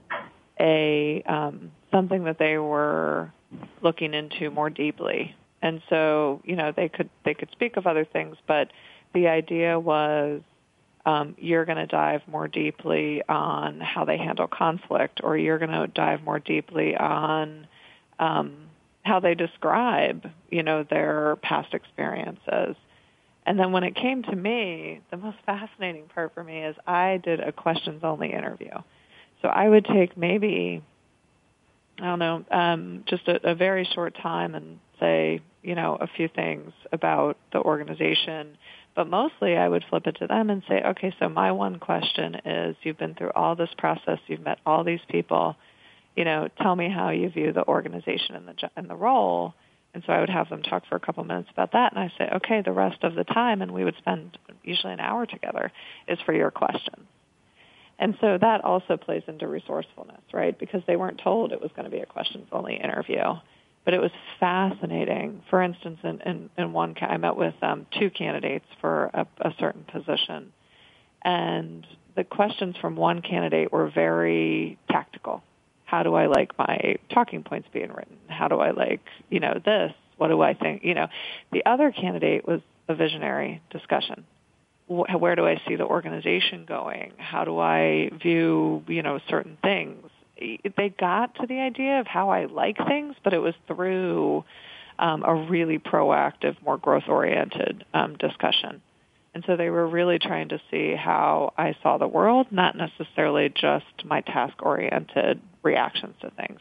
[0.61, 3.33] a um, something that they were
[3.83, 8.05] looking into more deeply And so, you know, they could they could speak of other
[8.05, 8.71] things, but
[9.15, 10.43] the idea was
[11.07, 15.71] um, you're going to dive more deeply on how they handle conflict, or you're going
[15.71, 17.69] to dive more deeply on
[18.19, 18.57] um,
[19.05, 22.75] how they describe, you know, their past experiences.
[23.47, 27.21] And then when it came to me, the most fascinating part for me is I
[27.23, 28.73] did a questions only interview.
[29.43, 30.83] So I would take maybe,
[32.01, 36.09] I don't know, um, just a, a very short time and say, you know, a
[36.09, 38.59] few things about the organization.
[38.97, 42.35] But mostly I would flip it to them and say, okay, so my one question
[42.45, 45.55] is you've been through all this process, you've met all these people,
[46.17, 49.55] you know, tell me how you view the organization and the, and the role
[49.97, 52.13] and so I would have them talk for a couple minutes about that, and I
[52.19, 55.73] say, okay, the rest of the time, and we would spend usually an hour together,
[56.07, 57.07] is for your questions.
[57.99, 60.57] And so that also plays into resourcefulness, right?
[60.59, 63.23] Because they weren't told it was going to be a questions-only interview.
[63.87, 65.43] But it was fascinating.
[65.49, 69.55] For instance, in, in, in one, I met with um, two candidates for a, a
[69.59, 70.53] certain position,
[71.25, 75.43] and the questions from one candidate were very tactical
[75.87, 78.19] how do I like my talking points being written?
[78.27, 79.93] How do I like, you know, this?
[80.19, 80.85] What do I think?
[80.85, 81.07] You know,
[81.53, 84.25] the other candidate was a visionary discussion.
[84.89, 87.13] Where do I see the organization going?
[87.19, 90.11] How do I view, you know, certain things?
[90.39, 94.45] They got to the idea of how I like things, but it was through
[94.99, 98.83] um, a really proactive, more growth-oriented um, discussion.
[99.35, 103.51] And so they were really trying to see how I saw the world, not necessarily
[103.51, 106.61] just my task-oriented reactions to things.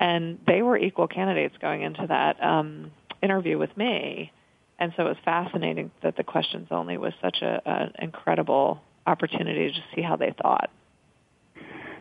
[0.00, 4.32] And they were equal candidates going into that um, interview with me.
[4.78, 9.80] And so it was fascinating that the questions only was such an incredible opportunity to
[9.94, 10.70] see how they thought.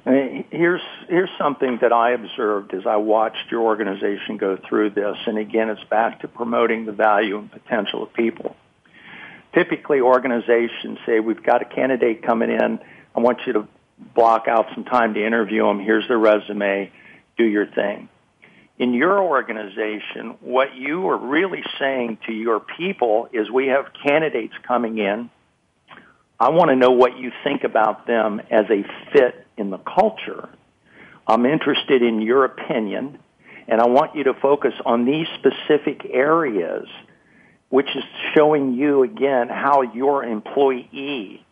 [0.03, 5.37] Here's here's something that I observed as I watched your organization go through this, and
[5.37, 8.55] again, it's back to promoting the value and potential of people
[9.53, 12.79] typically organizations say, we've got a candidate coming in.
[13.15, 13.67] I want you to
[14.15, 15.79] block out some time to interview them.
[15.79, 16.91] Here's their resume.
[17.37, 18.09] Do your thing.
[18.77, 24.53] In your organization, what you are really saying to your people is we have candidates
[24.67, 25.29] coming in.
[26.41, 30.49] I want to know what you think about them as a fit in the culture.
[31.27, 33.19] I'm interested in your opinion,
[33.67, 36.87] and I want you to focus on these specific areas
[37.69, 41.45] which is showing you again how your employee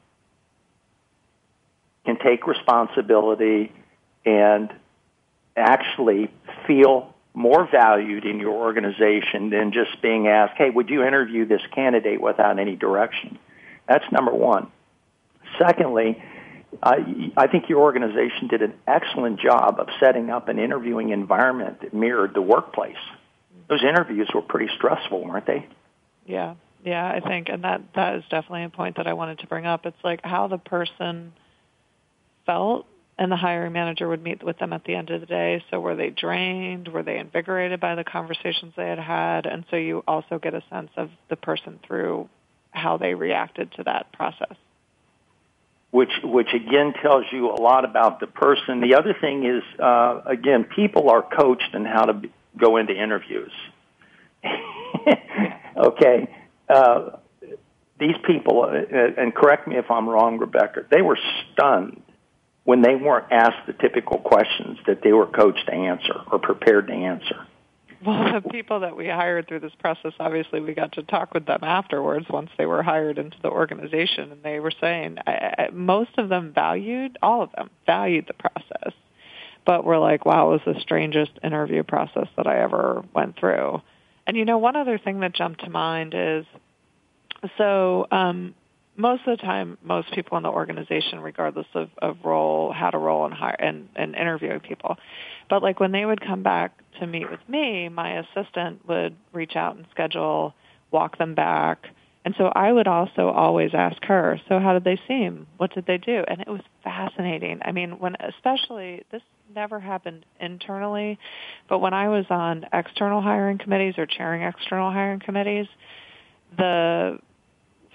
[2.05, 3.71] can take responsibility
[4.25, 4.73] and
[5.55, 6.31] actually
[6.65, 11.61] feel more valued in your organization than just being asked, hey, would you interview this
[11.75, 13.37] candidate without any direction?
[13.87, 14.71] That's number one.
[15.59, 16.21] Secondly,
[16.81, 21.81] I, I think your organization did an excellent job of setting up an interviewing environment
[21.81, 22.95] that mirrored the workplace.
[23.67, 25.67] Those interviews were pretty stressful, weren't they?
[26.25, 26.55] Yeah.
[26.83, 29.65] Yeah, I think and that that is definitely a point that I wanted to bring
[29.65, 29.85] up.
[29.85, 31.33] It's like how the person
[32.45, 32.85] felt
[33.17, 35.61] and the hiring manager would meet with them at the end of the day.
[35.69, 36.87] So were they drained?
[36.87, 39.45] Were they invigorated by the conversations they had had?
[39.45, 42.29] And so you also get a sense of the person through
[42.71, 44.55] how they reacted to that process.
[45.91, 48.79] Which, which again tells you a lot about the person.
[48.79, 52.21] The other thing is, uh, again, people are coached in how to
[52.55, 53.51] go into interviews.
[55.79, 56.27] Okay.
[56.67, 57.11] Uh,
[57.99, 61.17] these people, uh, and correct me if I'm wrong, Rebecca, they were
[61.53, 62.01] stunned
[62.63, 66.87] when they weren't asked the typical questions that they were coached to answer or prepared
[66.87, 67.47] to answer.
[68.05, 71.45] Well, the people that we hired through this process, obviously, we got to talk with
[71.45, 75.69] them afterwards once they were hired into the organization, and they were saying I, I,
[75.73, 78.93] most of them valued, all of them valued the process,
[79.65, 83.81] but were like, "Wow, it was the strangest interview process that I ever went through."
[84.25, 86.45] And you know, one other thing that jumped to mind is
[87.57, 88.55] so um,
[88.99, 92.97] most of the time, most people in the organization, regardless of, of role, had a
[92.97, 94.97] role in hire and, and interviewing people,
[95.49, 99.55] but like when they would come back to meet with me, my assistant would reach
[99.55, 100.53] out and schedule,
[100.91, 101.87] walk them back.
[102.25, 105.47] And so I would also always ask her, so how did they seem?
[105.55, 106.25] What did they do?
[106.27, 107.59] And it was fascinating.
[107.63, 109.21] I mean, when especially this
[109.55, 111.17] never happened internally,
[111.69, 115.67] but when I was on external hiring committees or chairing external hiring committees,
[116.57, 117.19] the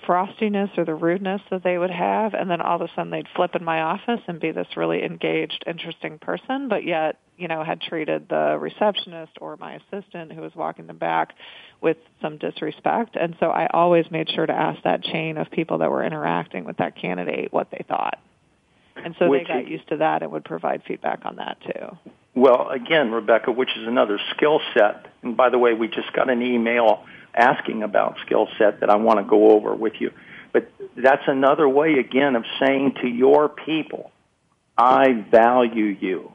[0.07, 3.29] frostiness or the rudeness that they would have and then all of a sudden they'd
[3.35, 7.65] flip in my office and be this really engaged interesting person but yet you know
[7.65, 11.35] had treated the receptionist or my assistant who was walking them back
[11.81, 15.79] with some disrespect and so i always made sure to ask that chain of people
[15.79, 18.19] that were interacting with that candidate what they thought
[18.97, 22.13] and so Which they got used to that and would provide feedback on that too.
[22.35, 25.07] Well, again, Rebecca, which is another skill set.
[25.23, 28.97] And by the way, we just got an email asking about skill set that I
[28.97, 30.11] want to go over with you.
[30.53, 34.13] But that's another way, again, of saying to your people,
[34.79, 36.33] I value you.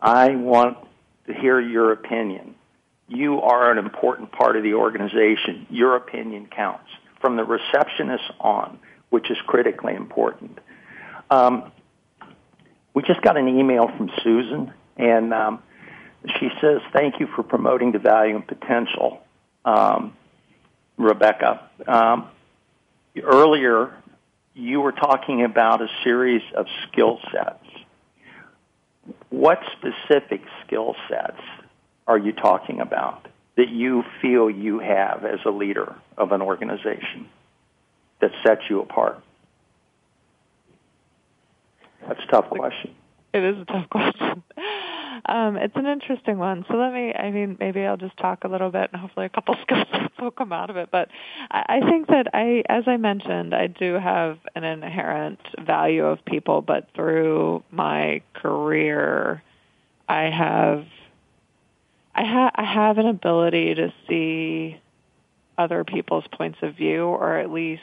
[0.00, 0.78] I want
[1.26, 2.54] to hear your opinion.
[3.08, 5.66] You are an important part of the organization.
[5.70, 6.88] Your opinion counts
[7.20, 8.78] from the receptionist on,
[9.10, 10.58] which is critically important.
[11.30, 11.72] Um,
[12.94, 15.62] we just got an email from Susan, and um,
[16.38, 19.20] she says, "Thank you for promoting the value and potential."
[19.64, 20.16] Um,
[20.98, 21.70] Rebecca.
[21.86, 22.28] Um,
[23.22, 23.94] earlier,
[24.54, 27.64] you were talking about a series of skill sets.
[29.30, 31.40] What specific skill sets
[32.06, 33.26] are you talking about
[33.56, 37.28] that you feel you have as a leader of an organization
[38.20, 39.22] that sets you apart?
[42.06, 42.94] That's a tough question.
[43.32, 44.42] It is a tough question.
[45.26, 46.64] Um, it's an interesting one.
[46.68, 49.28] So let me, I mean, maybe I'll just talk a little bit and hopefully a
[49.28, 49.86] couple skills
[50.20, 50.90] will come out of it.
[50.90, 51.08] But
[51.50, 56.24] I, I think that I, as I mentioned, I do have an inherent value of
[56.24, 59.42] people, but through my career,
[60.08, 60.84] I have,
[62.14, 64.80] I, ha- I have an ability to see
[65.56, 67.82] other people's points of view or at least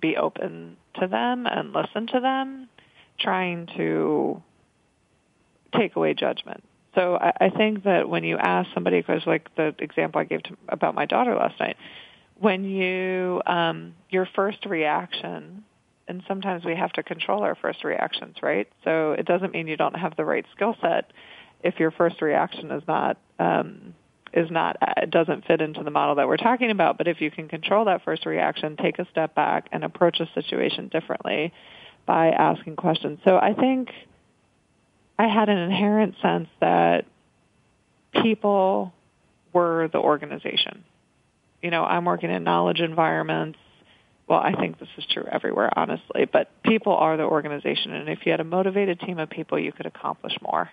[0.00, 2.68] be open to them and listen to them,
[3.18, 4.42] trying to
[5.76, 6.62] take away judgment.
[6.94, 10.42] So I, I think that when you ask somebody, because like the example I gave
[10.44, 11.76] to, about my daughter last night,
[12.40, 15.64] when you um, your first reaction,
[16.06, 18.68] and sometimes we have to control our first reactions, right?
[18.84, 21.12] So it doesn't mean you don't have the right skill set
[21.62, 23.94] if your first reaction is not um,
[24.32, 26.98] is not uh, doesn't fit into the model that we're talking about.
[26.98, 30.28] But if you can control that first reaction, take a step back and approach a
[30.34, 31.52] situation differently
[32.06, 33.18] by asking questions.
[33.24, 33.90] So I think
[35.18, 37.04] I had an inherent sense that
[38.22, 38.92] people
[39.52, 40.84] were the organization.
[41.62, 43.58] You know, I'm working in knowledge environments.
[44.28, 47.92] Well, I think this is true everywhere, honestly, but people are the organization.
[47.92, 50.70] And if you had a motivated team of people, you could accomplish more.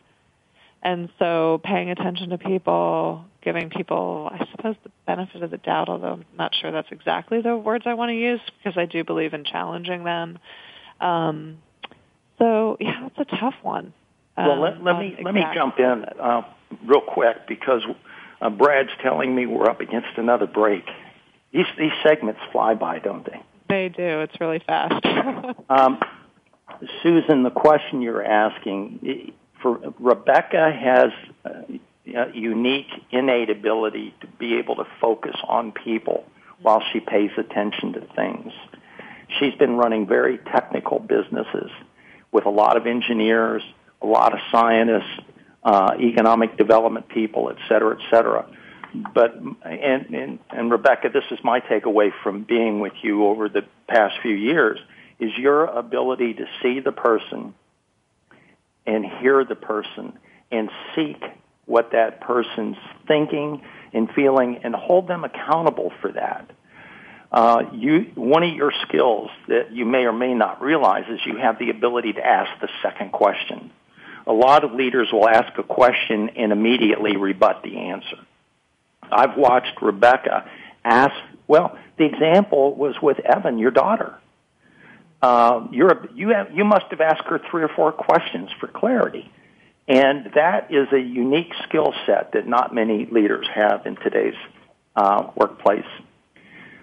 [0.83, 5.89] And so paying attention to people, giving people, I suppose, the benefit of the doubt,
[5.89, 9.03] although I'm not sure that's exactly the words I want to use because I do
[9.03, 10.37] believe in challenging them.
[11.01, 11.57] Um,
[12.37, 13.93] so, yeah, it's a tough one.
[14.37, 16.41] Well, let, let me let me jump in uh,
[16.85, 17.81] real quick because
[18.41, 20.83] uh, Brad's telling me we're up against another break.
[21.53, 23.41] These these segments fly by, don't they?
[23.69, 24.21] They do.
[24.21, 25.05] It's really fast.
[25.69, 25.99] um,
[27.01, 31.11] Susan, the question you're asking for Rebecca has
[32.13, 36.25] a unique innate ability to be able to focus on people
[36.61, 38.51] while she pays attention to things.
[39.39, 41.71] She's been running very technical businesses
[42.31, 43.63] with a lot of engineers,
[44.01, 45.19] a lot of scientists,
[45.63, 48.47] uh, economic development people, et cetera, et cetera.
[49.13, 53.63] But and, and and Rebecca, this is my takeaway from being with you over the
[53.87, 54.79] past few years:
[55.19, 57.53] is your ability to see the person
[58.85, 60.17] and hear the person
[60.51, 61.21] and seek
[61.65, 62.77] what that person's
[63.07, 63.61] thinking
[63.93, 66.49] and feeling and hold them accountable for that.
[67.31, 71.37] Uh, you, one of your skills that you may or may not realize is you
[71.37, 73.71] have the ability to ask the second question
[74.27, 78.17] a lot of leaders will ask a question and immediately rebut the answer.
[79.11, 80.49] I've watched Rebecca
[80.83, 81.13] ask,
[81.47, 84.17] well, the example was with Evan, your daughter.
[85.21, 88.67] Uh, you're a, you, have, you must have asked her three or four questions for
[88.67, 89.31] clarity.
[89.87, 94.35] And that is a unique skill set that not many leaders have in today's
[94.95, 95.85] uh, workplace.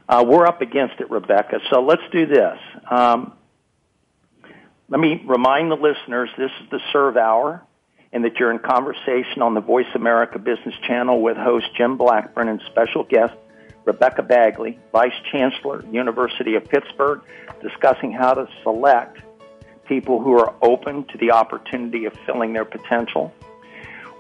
[0.09, 1.59] Uh, we're up against it, Rebecca.
[1.71, 2.59] So let's do this.
[2.91, 3.33] Um,
[4.93, 7.63] let me remind the listeners this is the SURVE Hour
[8.13, 12.47] and that you're in conversation on the Voice America Business Channel with host Jim Blackburn
[12.47, 13.33] and special guest
[13.87, 17.23] Rebecca Bagley, Vice Chancellor, University of Pittsburgh,
[17.63, 19.23] discussing how to select
[19.87, 23.33] people who are open to the opportunity of filling their potential.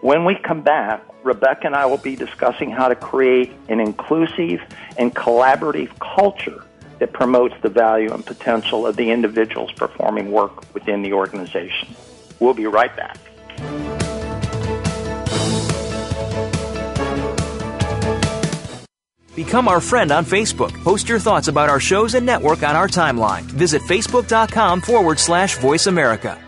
[0.00, 4.62] When we come back, Rebecca and I will be discussing how to create an inclusive
[4.96, 6.64] and collaborative culture
[6.98, 11.94] that promotes the value and potential of the individuals performing work within the organization.
[12.40, 13.18] We'll be right back.
[19.34, 20.72] Become our friend on Facebook.
[20.84, 23.42] Post your thoughts about our shows and network on our timeline.
[23.42, 26.38] Visit facebook.com forward slash voice America.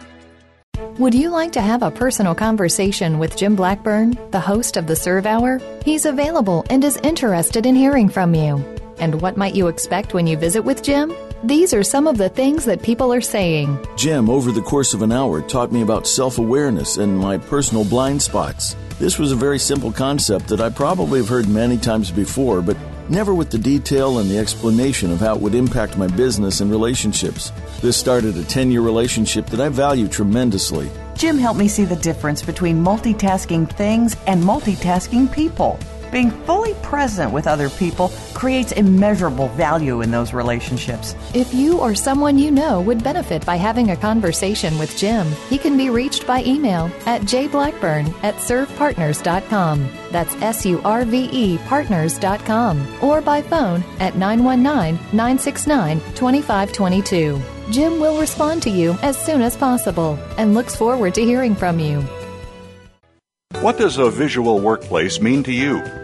[0.99, 4.95] Would you like to have a personal conversation with Jim Blackburn, the host of the
[4.95, 5.61] SURVE Hour?
[5.84, 8.73] He's available and is interested in hearing from you.
[8.99, 11.12] And what might you expect when you visit with Jim?
[11.42, 13.78] These are some of the things that people are saying.
[13.97, 17.84] Jim, over the course of an hour, taught me about self awareness and my personal
[17.84, 18.76] blind spots.
[18.99, 22.76] This was a very simple concept that I probably have heard many times before, but
[23.09, 26.70] never with the detail and the explanation of how it would impact my business and
[26.70, 27.53] relationships.
[27.80, 30.90] This started a 10 year relationship that I value tremendously.
[31.16, 35.78] Jim helped me see the difference between multitasking things and multitasking people.
[36.14, 41.16] Being fully present with other people creates immeasurable value in those relationships.
[41.34, 45.58] If you or someone you know would benefit by having a conversation with Jim, he
[45.58, 49.88] can be reached by email at jblackburn at survepartners.com.
[50.12, 53.02] That's S U R V E partners.com.
[53.02, 57.42] Or by phone at 919 969 2522.
[57.72, 61.80] Jim will respond to you as soon as possible and looks forward to hearing from
[61.80, 62.04] you.
[63.62, 66.03] What does a visual workplace mean to you?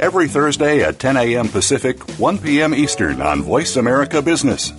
[0.00, 1.48] every Thursday at 10 a.m.
[1.48, 2.74] Pacific, 1 p.m.
[2.74, 4.72] Eastern on Voice America Business.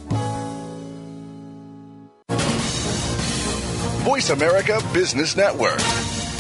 [4.04, 5.78] Voice America Business Network,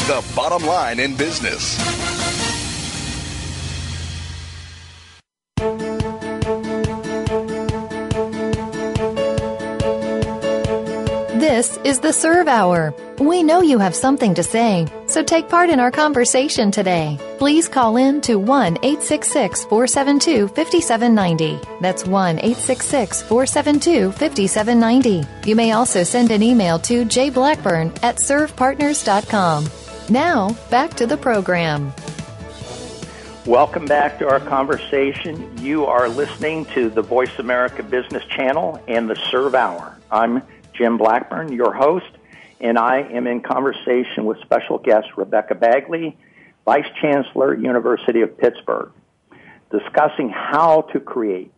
[0.07, 1.77] the bottom line in business.
[11.59, 12.93] This is the SURVE Hour.
[13.17, 17.19] We know you have something to say, so take part in our conversation today.
[17.37, 21.59] Please call in to 1 866 472 5790.
[21.81, 25.27] That's 1 866 472 5790.
[25.49, 29.69] You may also send an email to jblackburn at survepartners.com.
[30.07, 31.91] Now, back to the program.
[33.45, 35.57] Welcome back to our conversation.
[35.57, 39.97] You are listening to the Voice America Business Channel and the SURVE Hour.
[40.09, 40.41] I'm
[40.79, 42.09] Jim Blackburn, your host,
[42.61, 46.17] and I am in conversation with special guest Rebecca Bagley,
[46.63, 48.91] Vice Chancellor, University of Pittsburgh,
[49.71, 51.51] discussing how to create,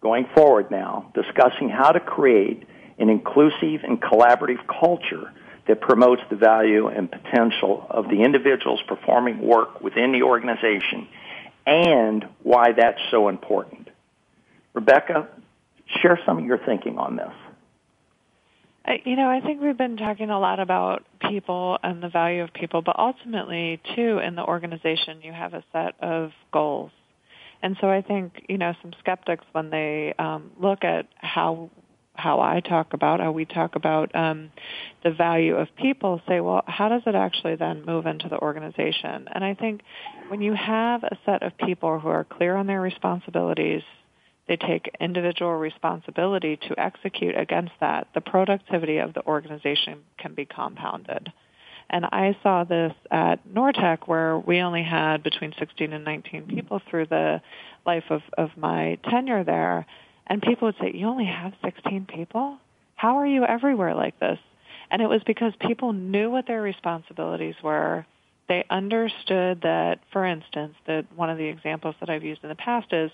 [0.00, 2.62] going forward now, discussing how to create
[2.98, 5.32] an inclusive and collaborative culture
[5.66, 11.08] that promotes the value and potential of the individuals performing work within the organization
[11.66, 13.88] and why that's so important.
[14.74, 15.28] Rebecca,
[16.00, 17.32] share some of your thinking on this.
[19.04, 22.52] You know, I think we've been talking a lot about people and the value of
[22.52, 26.90] people, but ultimately, too, in the organization, you have a set of goals.
[27.62, 31.70] And so I think, you know, some skeptics, when they um, look at how
[32.14, 34.50] how I talk about, how we talk about um,
[35.02, 39.28] the value of people, say, well, how does it actually then move into the organization?
[39.32, 39.80] And I think
[40.28, 43.82] when you have a set of people who are clear on their responsibilities,
[44.48, 50.44] they take individual responsibility to execute against that, the productivity of the organization can be
[50.44, 51.32] compounded.
[51.90, 56.80] And I saw this at NorTech where we only had between 16 and 19 people
[56.88, 57.42] through the
[57.84, 59.86] life of, of my tenure there.
[60.26, 62.58] And people would say, you only have 16 people?
[62.94, 64.38] How are you everywhere like this?
[64.90, 68.06] And it was because people knew what their responsibilities were.
[68.48, 72.54] They understood that, for instance, that one of the examples that I've used in the
[72.54, 73.10] past is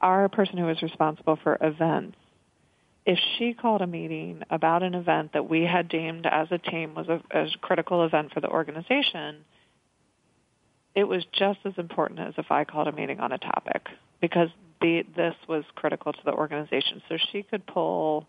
[0.00, 2.16] our person who was responsible for events,
[3.04, 6.94] if she called a meeting about an event that we had deemed as a team
[6.94, 9.44] was a, a critical event for the organization,
[10.94, 13.86] it was just as important as if I called a meeting on a topic
[14.20, 14.48] because
[14.80, 17.00] the, this was critical to the organization.
[17.08, 18.26] So she could pull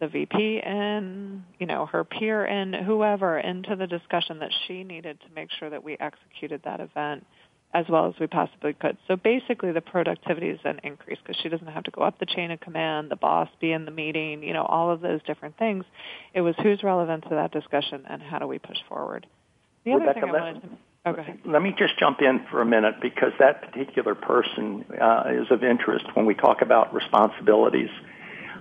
[0.00, 5.20] the VP in, you know, her peer in, whoever into the discussion that she needed
[5.20, 7.24] to make sure that we executed that event
[7.74, 8.96] as well as we possibly could.
[9.08, 12.26] So basically the productivity is then increased because she doesn't have to go up the
[12.26, 15.56] chain of command, the boss be in the meeting, you know, all of those different
[15.56, 15.84] things.
[16.34, 19.26] It was who's relevant to that discussion and how do we push forward.
[19.84, 20.68] The Rebecca, other thing I wanted to
[21.04, 21.16] Oh.
[21.44, 25.64] Let me just jump in for a minute because that particular person uh, is of
[25.64, 27.90] interest when we talk about responsibilities.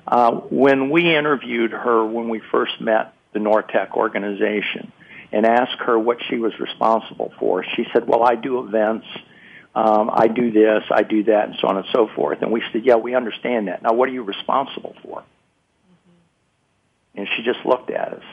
[0.08, 4.92] Uh, when we interviewed her when we first met the NorTech organization,
[5.32, 7.64] and asked her what she was responsible for.
[7.76, 9.06] She said, well, I do events.
[9.74, 12.42] Um, I do this, I do that, and so on and so forth.
[12.42, 13.82] And we said, yeah, we understand that.
[13.82, 15.22] Now, what are you responsible for?
[15.22, 17.20] Mm-hmm.
[17.20, 18.24] And she just looked at us.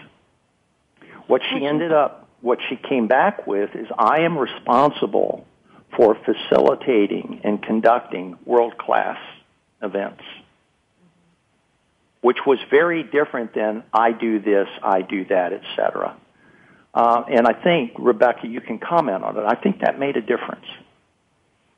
[1.28, 5.46] What she ended up, what she came back with is, I am responsible
[5.96, 9.18] for facilitating and conducting world-class
[9.80, 10.24] events.
[12.20, 16.16] which was very different than I do this, I do that, etc.
[16.94, 19.44] Uh, and I think Rebecca, you can comment on it.
[19.46, 20.66] I think that made a difference.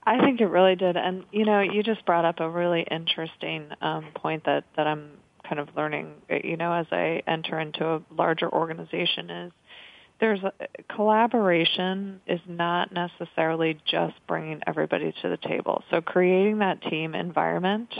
[0.02, 3.68] I think it really did, and you know, you just brought up a really interesting
[3.82, 5.10] um, point that that I'm
[5.46, 6.14] kind of learning.
[6.42, 9.52] You know, as I enter into a larger organization, is
[10.18, 10.52] there's a,
[10.94, 15.82] collaboration is not necessarily just bringing everybody to the table.
[15.90, 17.92] So creating that team environment.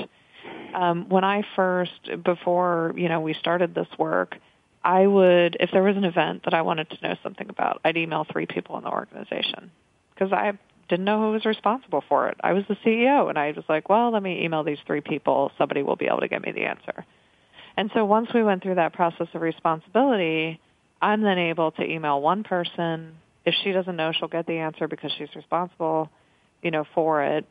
[0.75, 4.37] Um, when I first, before you know, we started this work,
[4.83, 7.97] I would, if there was an event that I wanted to know something about, I'd
[7.97, 9.70] email three people in the organization
[10.14, 10.59] because I
[10.89, 12.39] didn't know who was responsible for it.
[12.43, 15.53] I was the CEO, and I was like, well, let me email these three people.
[15.59, 17.05] Somebody will be able to get me the answer.
[17.76, 20.61] And so once we went through that process of responsibility,
[21.01, 23.16] I'm then able to email one person.
[23.45, 26.11] If she doesn't know, she'll get the answer because she's responsible,
[26.62, 27.47] you know, for it.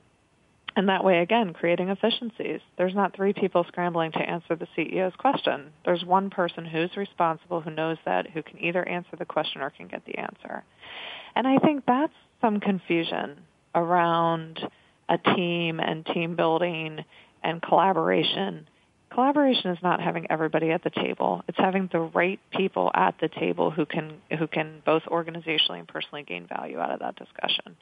[0.76, 2.62] And that way, again, creating efficiencies.
[2.78, 5.72] There's not three people scrambling to answer the CEO's question.
[5.84, 9.72] There's one person who's responsible, who knows that, who can either answer the question or
[9.72, 10.64] can get the answer.
[11.36, 13.40] And I think that's some confusion
[13.76, 14.60] around
[15.10, 17.04] a team and team building
[17.44, 18.68] and collaboration.
[19.12, 21.44] Collaboration is not having everybody at the table.
[21.48, 25.88] It's having the right people at the table who can who can both organizationally and
[25.88, 27.76] personally gain value out of that discussion.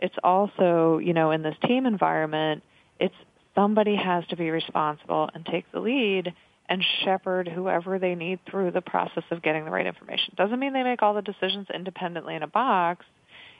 [0.00, 2.62] It's also, you know, in this team environment,
[2.98, 3.14] it's
[3.54, 6.32] somebody has to be responsible and take the lead
[6.68, 10.34] and shepherd whoever they need through the process of getting the right information.
[10.36, 13.04] Doesn't mean they make all the decisions independently in a box,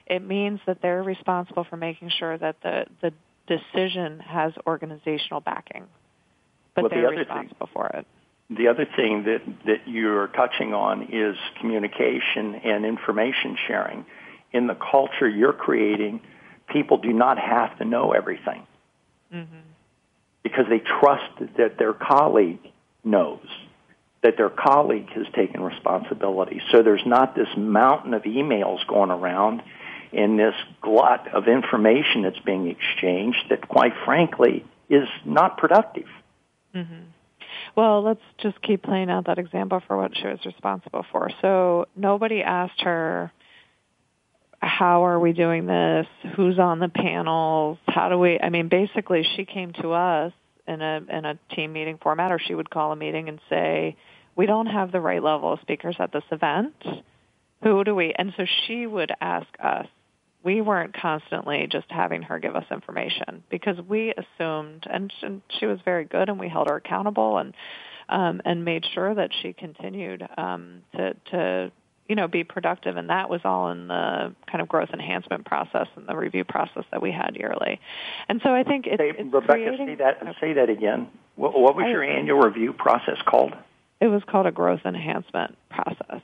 [0.07, 3.13] it means that they're responsible for making sure that the, the
[3.47, 5.85] decision has organizational backing.
[6.75, 8.07] But well, they're the responsible thing, for it.
[8.51, 14.05] The other thing that, that you're touching on is communication and information sharing.
[14.53, 16.21] In the culture you're creating,
[16.69, 18.67] people do not have to know everything
[19.33, 19.57] mm-hmm.
[20.43, 22.61] because they trust that their colleague
[23.05, 23.47] knows
[24.23, 26.61] that their colleague has taken responsibility.
[26.73, 29.63] So there's not this mountain of emails going around
[30.13, 36.09] in this glut of information that's being exchanged that, quite frankly, is not productive.
[36.75, 37.03] Mm-hmm.
[37.77, 41.31] Well, let's just keep playing out that example for what she was responsible for.
[41.41, 43.33] So nobody asked her,
[44.61, 46.07] how are we doing this?
[46.37, 47.79] Who's on the panels?
[47.89, 50.33] How do we, I mean, basically she came to us
[50.69, 53.97] in a, in a team meeting format or she would call a meeting and say,
[54.37, 56.75] we don't have the right level of speakers at this event.
[57.63, 59.87] Who do we, and so she would ask us,
[60.43, 65.13] we weren't constantly just having her give us information because we assumed, and
[65.59, 67.53] she was very good, and we held her accountable and
[68.09, 71.73] um, and made sure that she continued um, to to
[72.11, 75.87] you know be productive, and that was all in the kind of growth enhancement process
[75.95, 77.81] and the review process that we had yearly.
[78.29, 81.09] And so I think it's, say, it's Rebecca, creating, say that say that again.
[81.37, 83.55] What, what was I, your annual review process called?
[84.01, 86.21] It was called a growth enhancement process.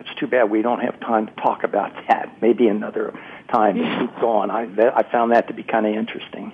[0.00, 2.42] It's too bad we don't have time to talk about that.
[2.42, 3.14] Maybe another
[3.52, 4.00] time yeah.
[4.00, 4.50] keep going.
[4.50, 4.64] I
[4.96, 6.52] I found that to be kind of interesting.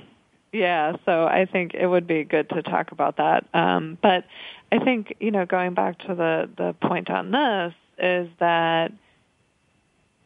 [0.52, 3.44] Yeah, so I think it would be good to talk about that.
[3.52, 4.24] Um, but
[4.74, 8.92] I think you know, going back to the the point on this is that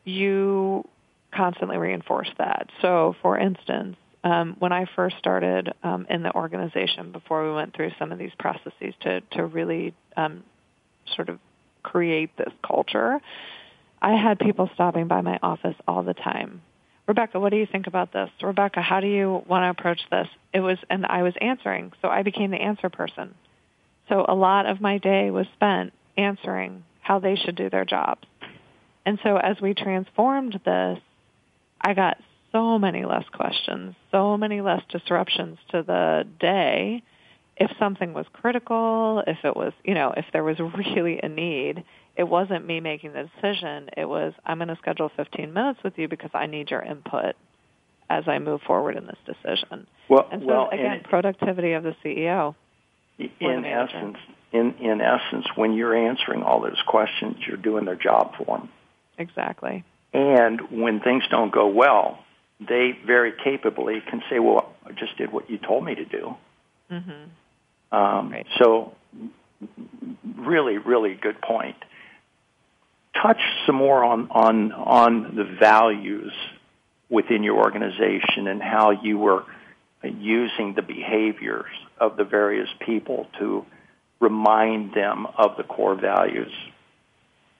[0.04, 0.88] you
[1.34, 2.70] constantly reinforce that.
[2.80, 7.76] So, for instance, um, when I first started um, in the organization, before we went
[7.76, 10.44] through some of these processes to to really um,
[11.14, 11.38] sort of
[11.82, 13.20] create this culture,
[14.00, 16.62] I had people stopping by my office all the time.
[17.06, 18.30] Rebecca, what do you think about this?
[18.42, 20.28] Rebecca, how do you want to approach this?
[20.54, 23.34] It was, and I was answering, so I became the answer person.
[24.08, 28.26] So a lot of my day was spent answering how they should do their jobs.
[29.04, 30.98] And so as we transformed this,
[31.80, 32.18] I got
[32.52, 37.02] so many less questions, so many less disruptions to the day
[37.60, 40.58] if something was critical, if it was, you know, if there was
[40.94, 41.84] really a need,
[42.16, 43.90] it wasn't me making the decision.
[43.96, 47.34] It was, I'm going to schedule 15 minutes with you because I need your input
[48.10, 49.86] as I move forward in this decision.
[50.08, 52.54] Well, and so, well, again, and productivity of the CEO.
[53.18, 54.16] In essence,
[54.52, 58.68] in, in essence, when you're answering all those questions, you're doing their job for them.
[59.18, 59.84] Exactly.
[60.12, 62.24] And when things don't go well,
[62.60, 66.36] they very capably can say, well, I just did what you told me to do.
[66.90, 67.96] Mm-hmm.
[67.96, 68.46] Um, right.
[68.58, 68.94] So,
[70.36, 71.76] really, really good point.
[73.20, 76.32] Touch some more on on on the values
[77.08, 79.44] within your organization and how you were
[80.02, 81.70] using the behaviors
[82.00, 83.64] of the various people to
[84.20, 86.52] remind them of the core values.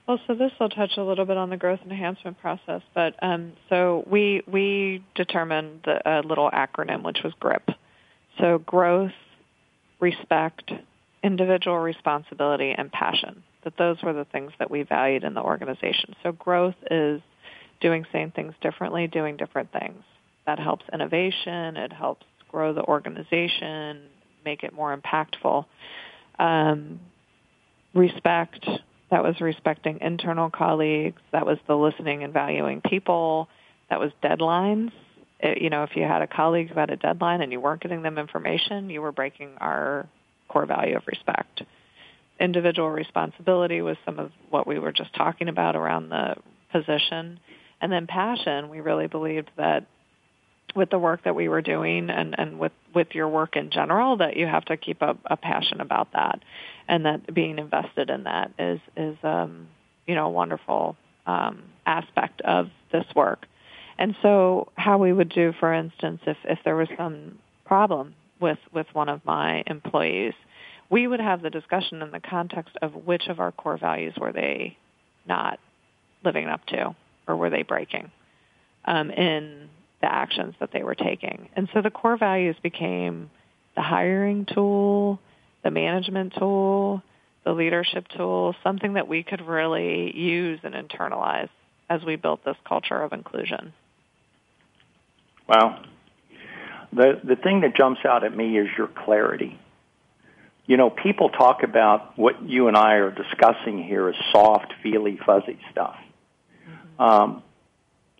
[0.07, 3.53] Well, so this will touch a little bit on the growth enhancement process, but um,
[3.69, 7.69] so we we determined a little acronym which was GRIP.
[8.39, 9.11] So growth,
[9.99, 10.71] respect,
[11.23, 13.43] individual responsibility, and passion.
[13.63, 16.15] That those were the things that we valued in the organization.
[16.23, 17.21] So growth is
[17.79, 20.01] doing same things differently, doing different things.
[20.47, 21.77] That helps innovation.
[21.77, 24.01] It helps grow the organization,
[24.49, 25.65] make it more impactful.
[26.39, 26.99] Um,
[27.93, 28.65] respect,
[29.11, 31.21] that was respecting internal colleagues.
[31.31, 33.47] That was the listening and valuing people.
[33.89, 34.91] That was deadlines.
[35.39, 37.81] It, you know, if you had a colleague who had a deadline and you weren't
[37.81, 40.07] getting them information, you were breaking our
[40.47, 41.61] core value of respect.
[42.39, 46.35] Individual responsibility was some of what we were just talking about around the
[46.71, 47.39] position.
[47.81, 49.85] And then passion, we really believed that
[50.75, 54.17] with the work that we were doing and, and with, with your work in general
[54.17, 56.39] that you have to keep a, a passion about that
[56.87, 59.67] and that being invested in that is, is um,
[60.07, 60.95] you know, a wonderful
[61.25, 63.45] um, aspect of this work.
[63.97, 68.59] And so how we would do, for instance, if, if there was some problem with,
[68.73, 70.33] with one of my employees,
[70.89, 74.31] we would have the discussion in the context of which of our core values were
[74.31, 74.77] they
[75.27, 75.59] not
[76.23, 76.95] living up to
[77.27, 78.11] or were they breaking
[78.85, 79.69] um, in
[80.01, 81.49] the actions that they were taking.
[81.55, 83.29] And so the core values became
[83.75, 85.19] the hiring tool,
[85.63, 87.01] the management tool,
[87.43, 91.49] the leadership tool, something that we could really use and internalize
[91.89, 93.73] as we built this culture of inclusion.
[95.47, 95.83] Well,
[96.93, 99.59] the the thing that jumps out at me is your clarity.
[100.67, 105.19] You know, people talk about what you and I are discussing here as soft, feely,
[105.25, 105.95] fuzzy stuff.
[106.69, 107.01] Mm-hmm.
[107.01, 107.43] Um,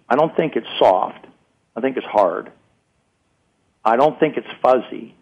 [0.10, 1.28] I don't think it's soft.
[1.80, 2.52] I think it's hard.
[3.86, 5.16] I don't think it's fuzzy.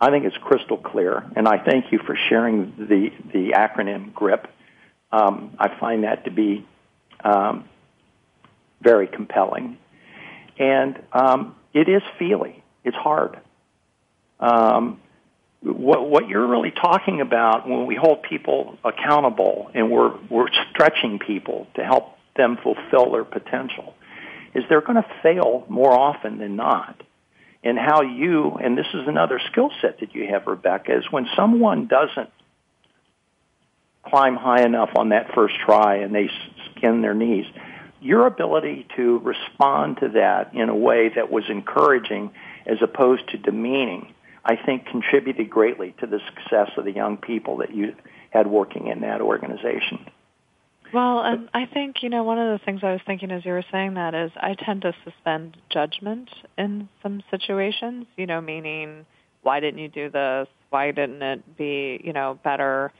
[0.00, 4.46] I think it's crystal clear, and I thank you for sharing the the acronym GRIP.
[5.10, 6.64] Um, I find that to be
[7.24, 7.64] um,
[8.80, 9.78] very compelling,
[10.60, 12.62] and um, it is feely.
[12.84, 13.40] It's hard.
[14.38, 15.00] Um,
[15.60, 21.18] what what you're really talking about when we hold people accountable and we're we're stretching
[21.18, 23.94] people to help them fulfill their potential
[24.54, 27.02] is they're going to fail more often than not.
[27.62, 31.26] And how you, and this is another skill set that you have, Rebecca, is when
[31.36, 32.30] someone doesn't
[34.02, 36.30] climb high enough on that first try and they
[36.70, 37.44] skin their knees,
[38.00, 42.30] your ability to respond to that in a way that was encouraging
[42.66, 47.58] as opposed to demeaning, I think contributed greatly to the success of the young people
[47.58, 47.94] that you
[48.30, 50.06] had working in that organization.
[50.92, 53.52] Well, and I think, you know, one of the things I was thinking as you
[53.52, 56.28] were saying that is I tend to suspend judgment
[56.58, 59.06] in some situations, you know, meaning
[59.42, 60.48] why didn't you do this?
[60.70, 62.92] Why didn't it be, you know, better?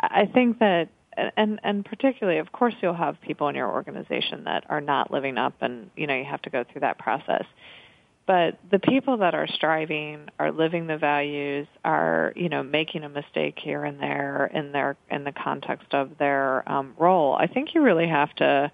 [0.00, 0.88] I think that
[1.36, 5.38] and and particularly of course you'll have people in your organization that are not living
[5.38, 7.44] up and you know you have to go through that process
[8.26, 13.08] but the people that are striving are living the values are you know making a
[13.08, 17.74] mistake here and there in their in the context of their um, role i think
[17.74, 18.70] you really have to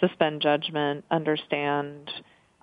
[0.00, 2.10] suspend judgment understand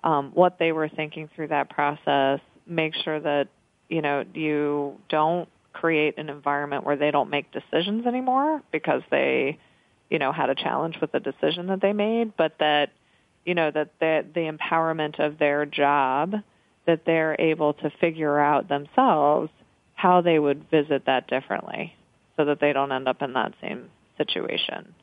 [0.04, 3.48] um, what they were thinking through that process make sure that
[3.88, 9.58] you know you don't create an environment where they don't make decisions anymore because they
[10.10, 12.90] you know had a challenge with the decision that they made but that
[13.46, 16.34] you know that the, the empowerment of their job
[16.86, 19.50] that they're able to figure out themselves
[19.94, 21.94] how they would visit that differently
[22.36, 23.88] so that they don't end up in that same
[24.18, 24.94] situation.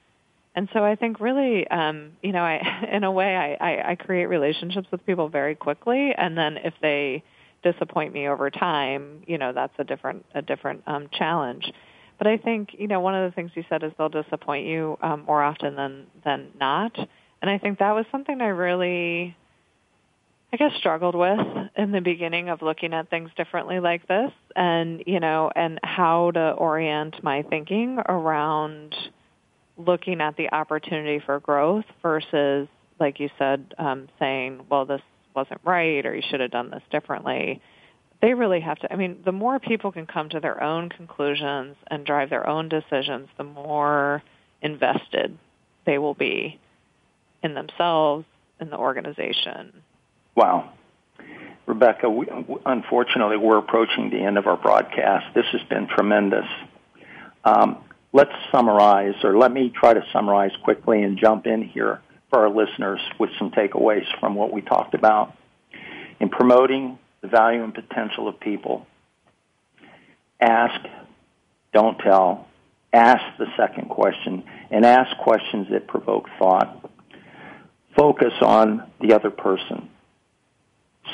[0.55, 3.95] And so I think really, um, you know, I, in a way, I, I, I
[3.95, 7.23] create relationships with people very quickly, and then if they
[7.63, 11.71] disappoint me over time, you know, that's a different a different um, challenge.
[12.17, 14.97] But I think, you know, one of the things you said is they'll disappoint you
[15.01, 16.95] um, more often than than not.
[17.43, 19.35] And I think that was something I really,
[20.53, 25.03] I guess, struggled with in the beginning of looking at things differently like this and,
[25.05, 28.95] you know, and how to orient my thinking around
[29.75, 35.01] looking at the opportunity for growth versus, like you said, um, saying, well, this
[35.35, 37.61] wasn't right or you should have done this differently.
[38.21, 41.75] They really have to, I mean, the more people can come to their own conclusions
[41.87, 44.23] and drive their own decisions, the more
[44.61, 45.37] invested
[45.85, 46.57] they will be
[47.43, 48.25] in themselves,
[48.59, 49.73] in the organization.
[50.35, 50.71] Wow.
[51.65, 52.27] Rebecca, we,
[52.65, 55.33] unfortunately, we're approaching the end of our broadcast.
[55.35, 56.45] This has been tremendous.
[57.45, 62.39] Um, let's summarize, or let me try to summarize quickly and jump in here for
[62.39, 65.35] our listeners with some takeaways from what we talked about.
[66.19, 68.85] In promoting the value and potential of people,
[70.39, 70.85] ask,
[71.73, 72.47] don't tell.
[72.91, 76.92] Ask the second question, and ask questions that provoke thought
[77.95, 79.89] focus on the other person.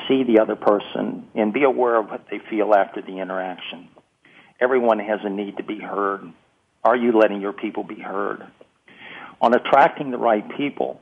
[0.08, 3.90] See the other person and be aware of what they feel after the interaction.
[4.60, 6.22] everyone has a need to be heard.
[6.84, 8.46] Are you letting your people be heard?
[9.42, 11.00] On attracting the right people,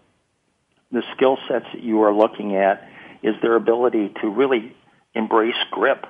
[0.92, 2.88] the skill sets that you are looking at
[3.24, 4.76] is their ability to really
[5.14, 6.06] embrace grip.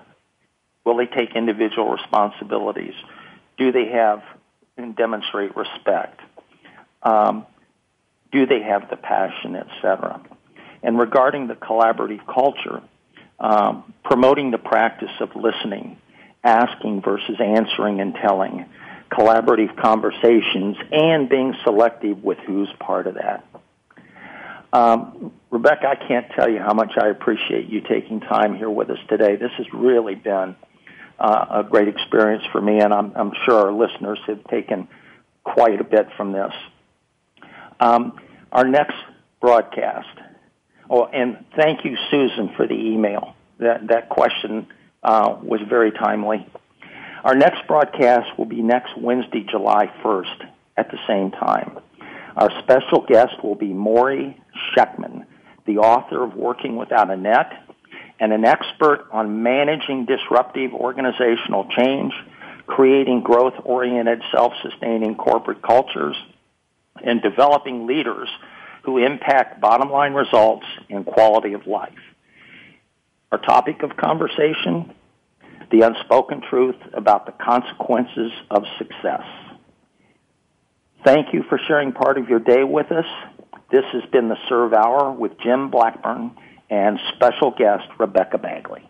[0.86, 2.94] Will they take individual responsibilities?
[3.58, 4.24] Do they have
[4.78, 6.20] and demonstrate respect?
[7.02, 7.46] Um,
[8.38, 10.22] do they have the passion, etc.?
[10.84, 12.84] And regarding the collaborative culture,
[13.40, 15.98] um, promoting the practice of listening,
[16.44, 18.66] asking versus answering and telling,
[19.12, 23.44] collaborative conversations, and being selective with who's part of that.
[24.72, 28.90] Um, Rebecca, I can't tell you how much I appreciate you taking time here with
[28.90, 29.36] us today.
[29.36, 30.56] This has really been
[31.20, 34.88] uh, a great experience for me, and I'm, I'm, sure our listeners have taken
[35.44, 36.52] quite a bit from this.
[37.80, 38.20] Um,
[38.52, 38.96] our next
[39.42, 40.08] broadcast.
[40.90, 43.36] Oh, and thank you, Susan, for the email.
[43.60, 44.68] That that question
[45.04, 46.48] uh, was very timely.
[47.24, 51.80] Our next broadcast will be next Wednesday, July 1st, at the same time.
[52.36, 54.40] Our special guest will be Morrie
[54.76, 55.26] Shechtman,
[55.66, 57.52] the author of Working Without a Net
[58.20, 62.14] and an expert on managing disruptive organizational change,
[62.66, 66.16] creating growth oriented, self sustaining corporate cultures,
[67.04, 68.30] and developing leaders
[68.84, 71.98] who impact bottom line results and quality of life.
[73.32, 74.94] Our topic of conversation
[75.72, 79.24] the unspoken truth about the consequences of success.
[81.04, 83.06] Thank you for sharing part of your day with us.
[83.72, 86.32] This has been the SURVE Hour with Jim Blackburn
[86.70, 88.88] and special guest Rebecca Bagley.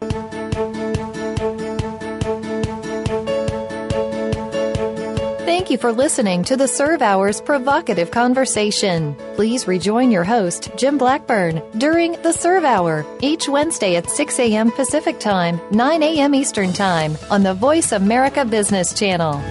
[5.57, 9.15] Thank you for listening to the SURVE Hour's provocative conversation.
[9.33, 14.71] Please rejoin your host, Jim Blackburn, during the SURVE Hour each Wednesday at 6 a.m.
[14.71, 16.35] Pacific Time, 9 a.m.
[16.35, 19.41] Eastern Time on the Voice America Business Channel.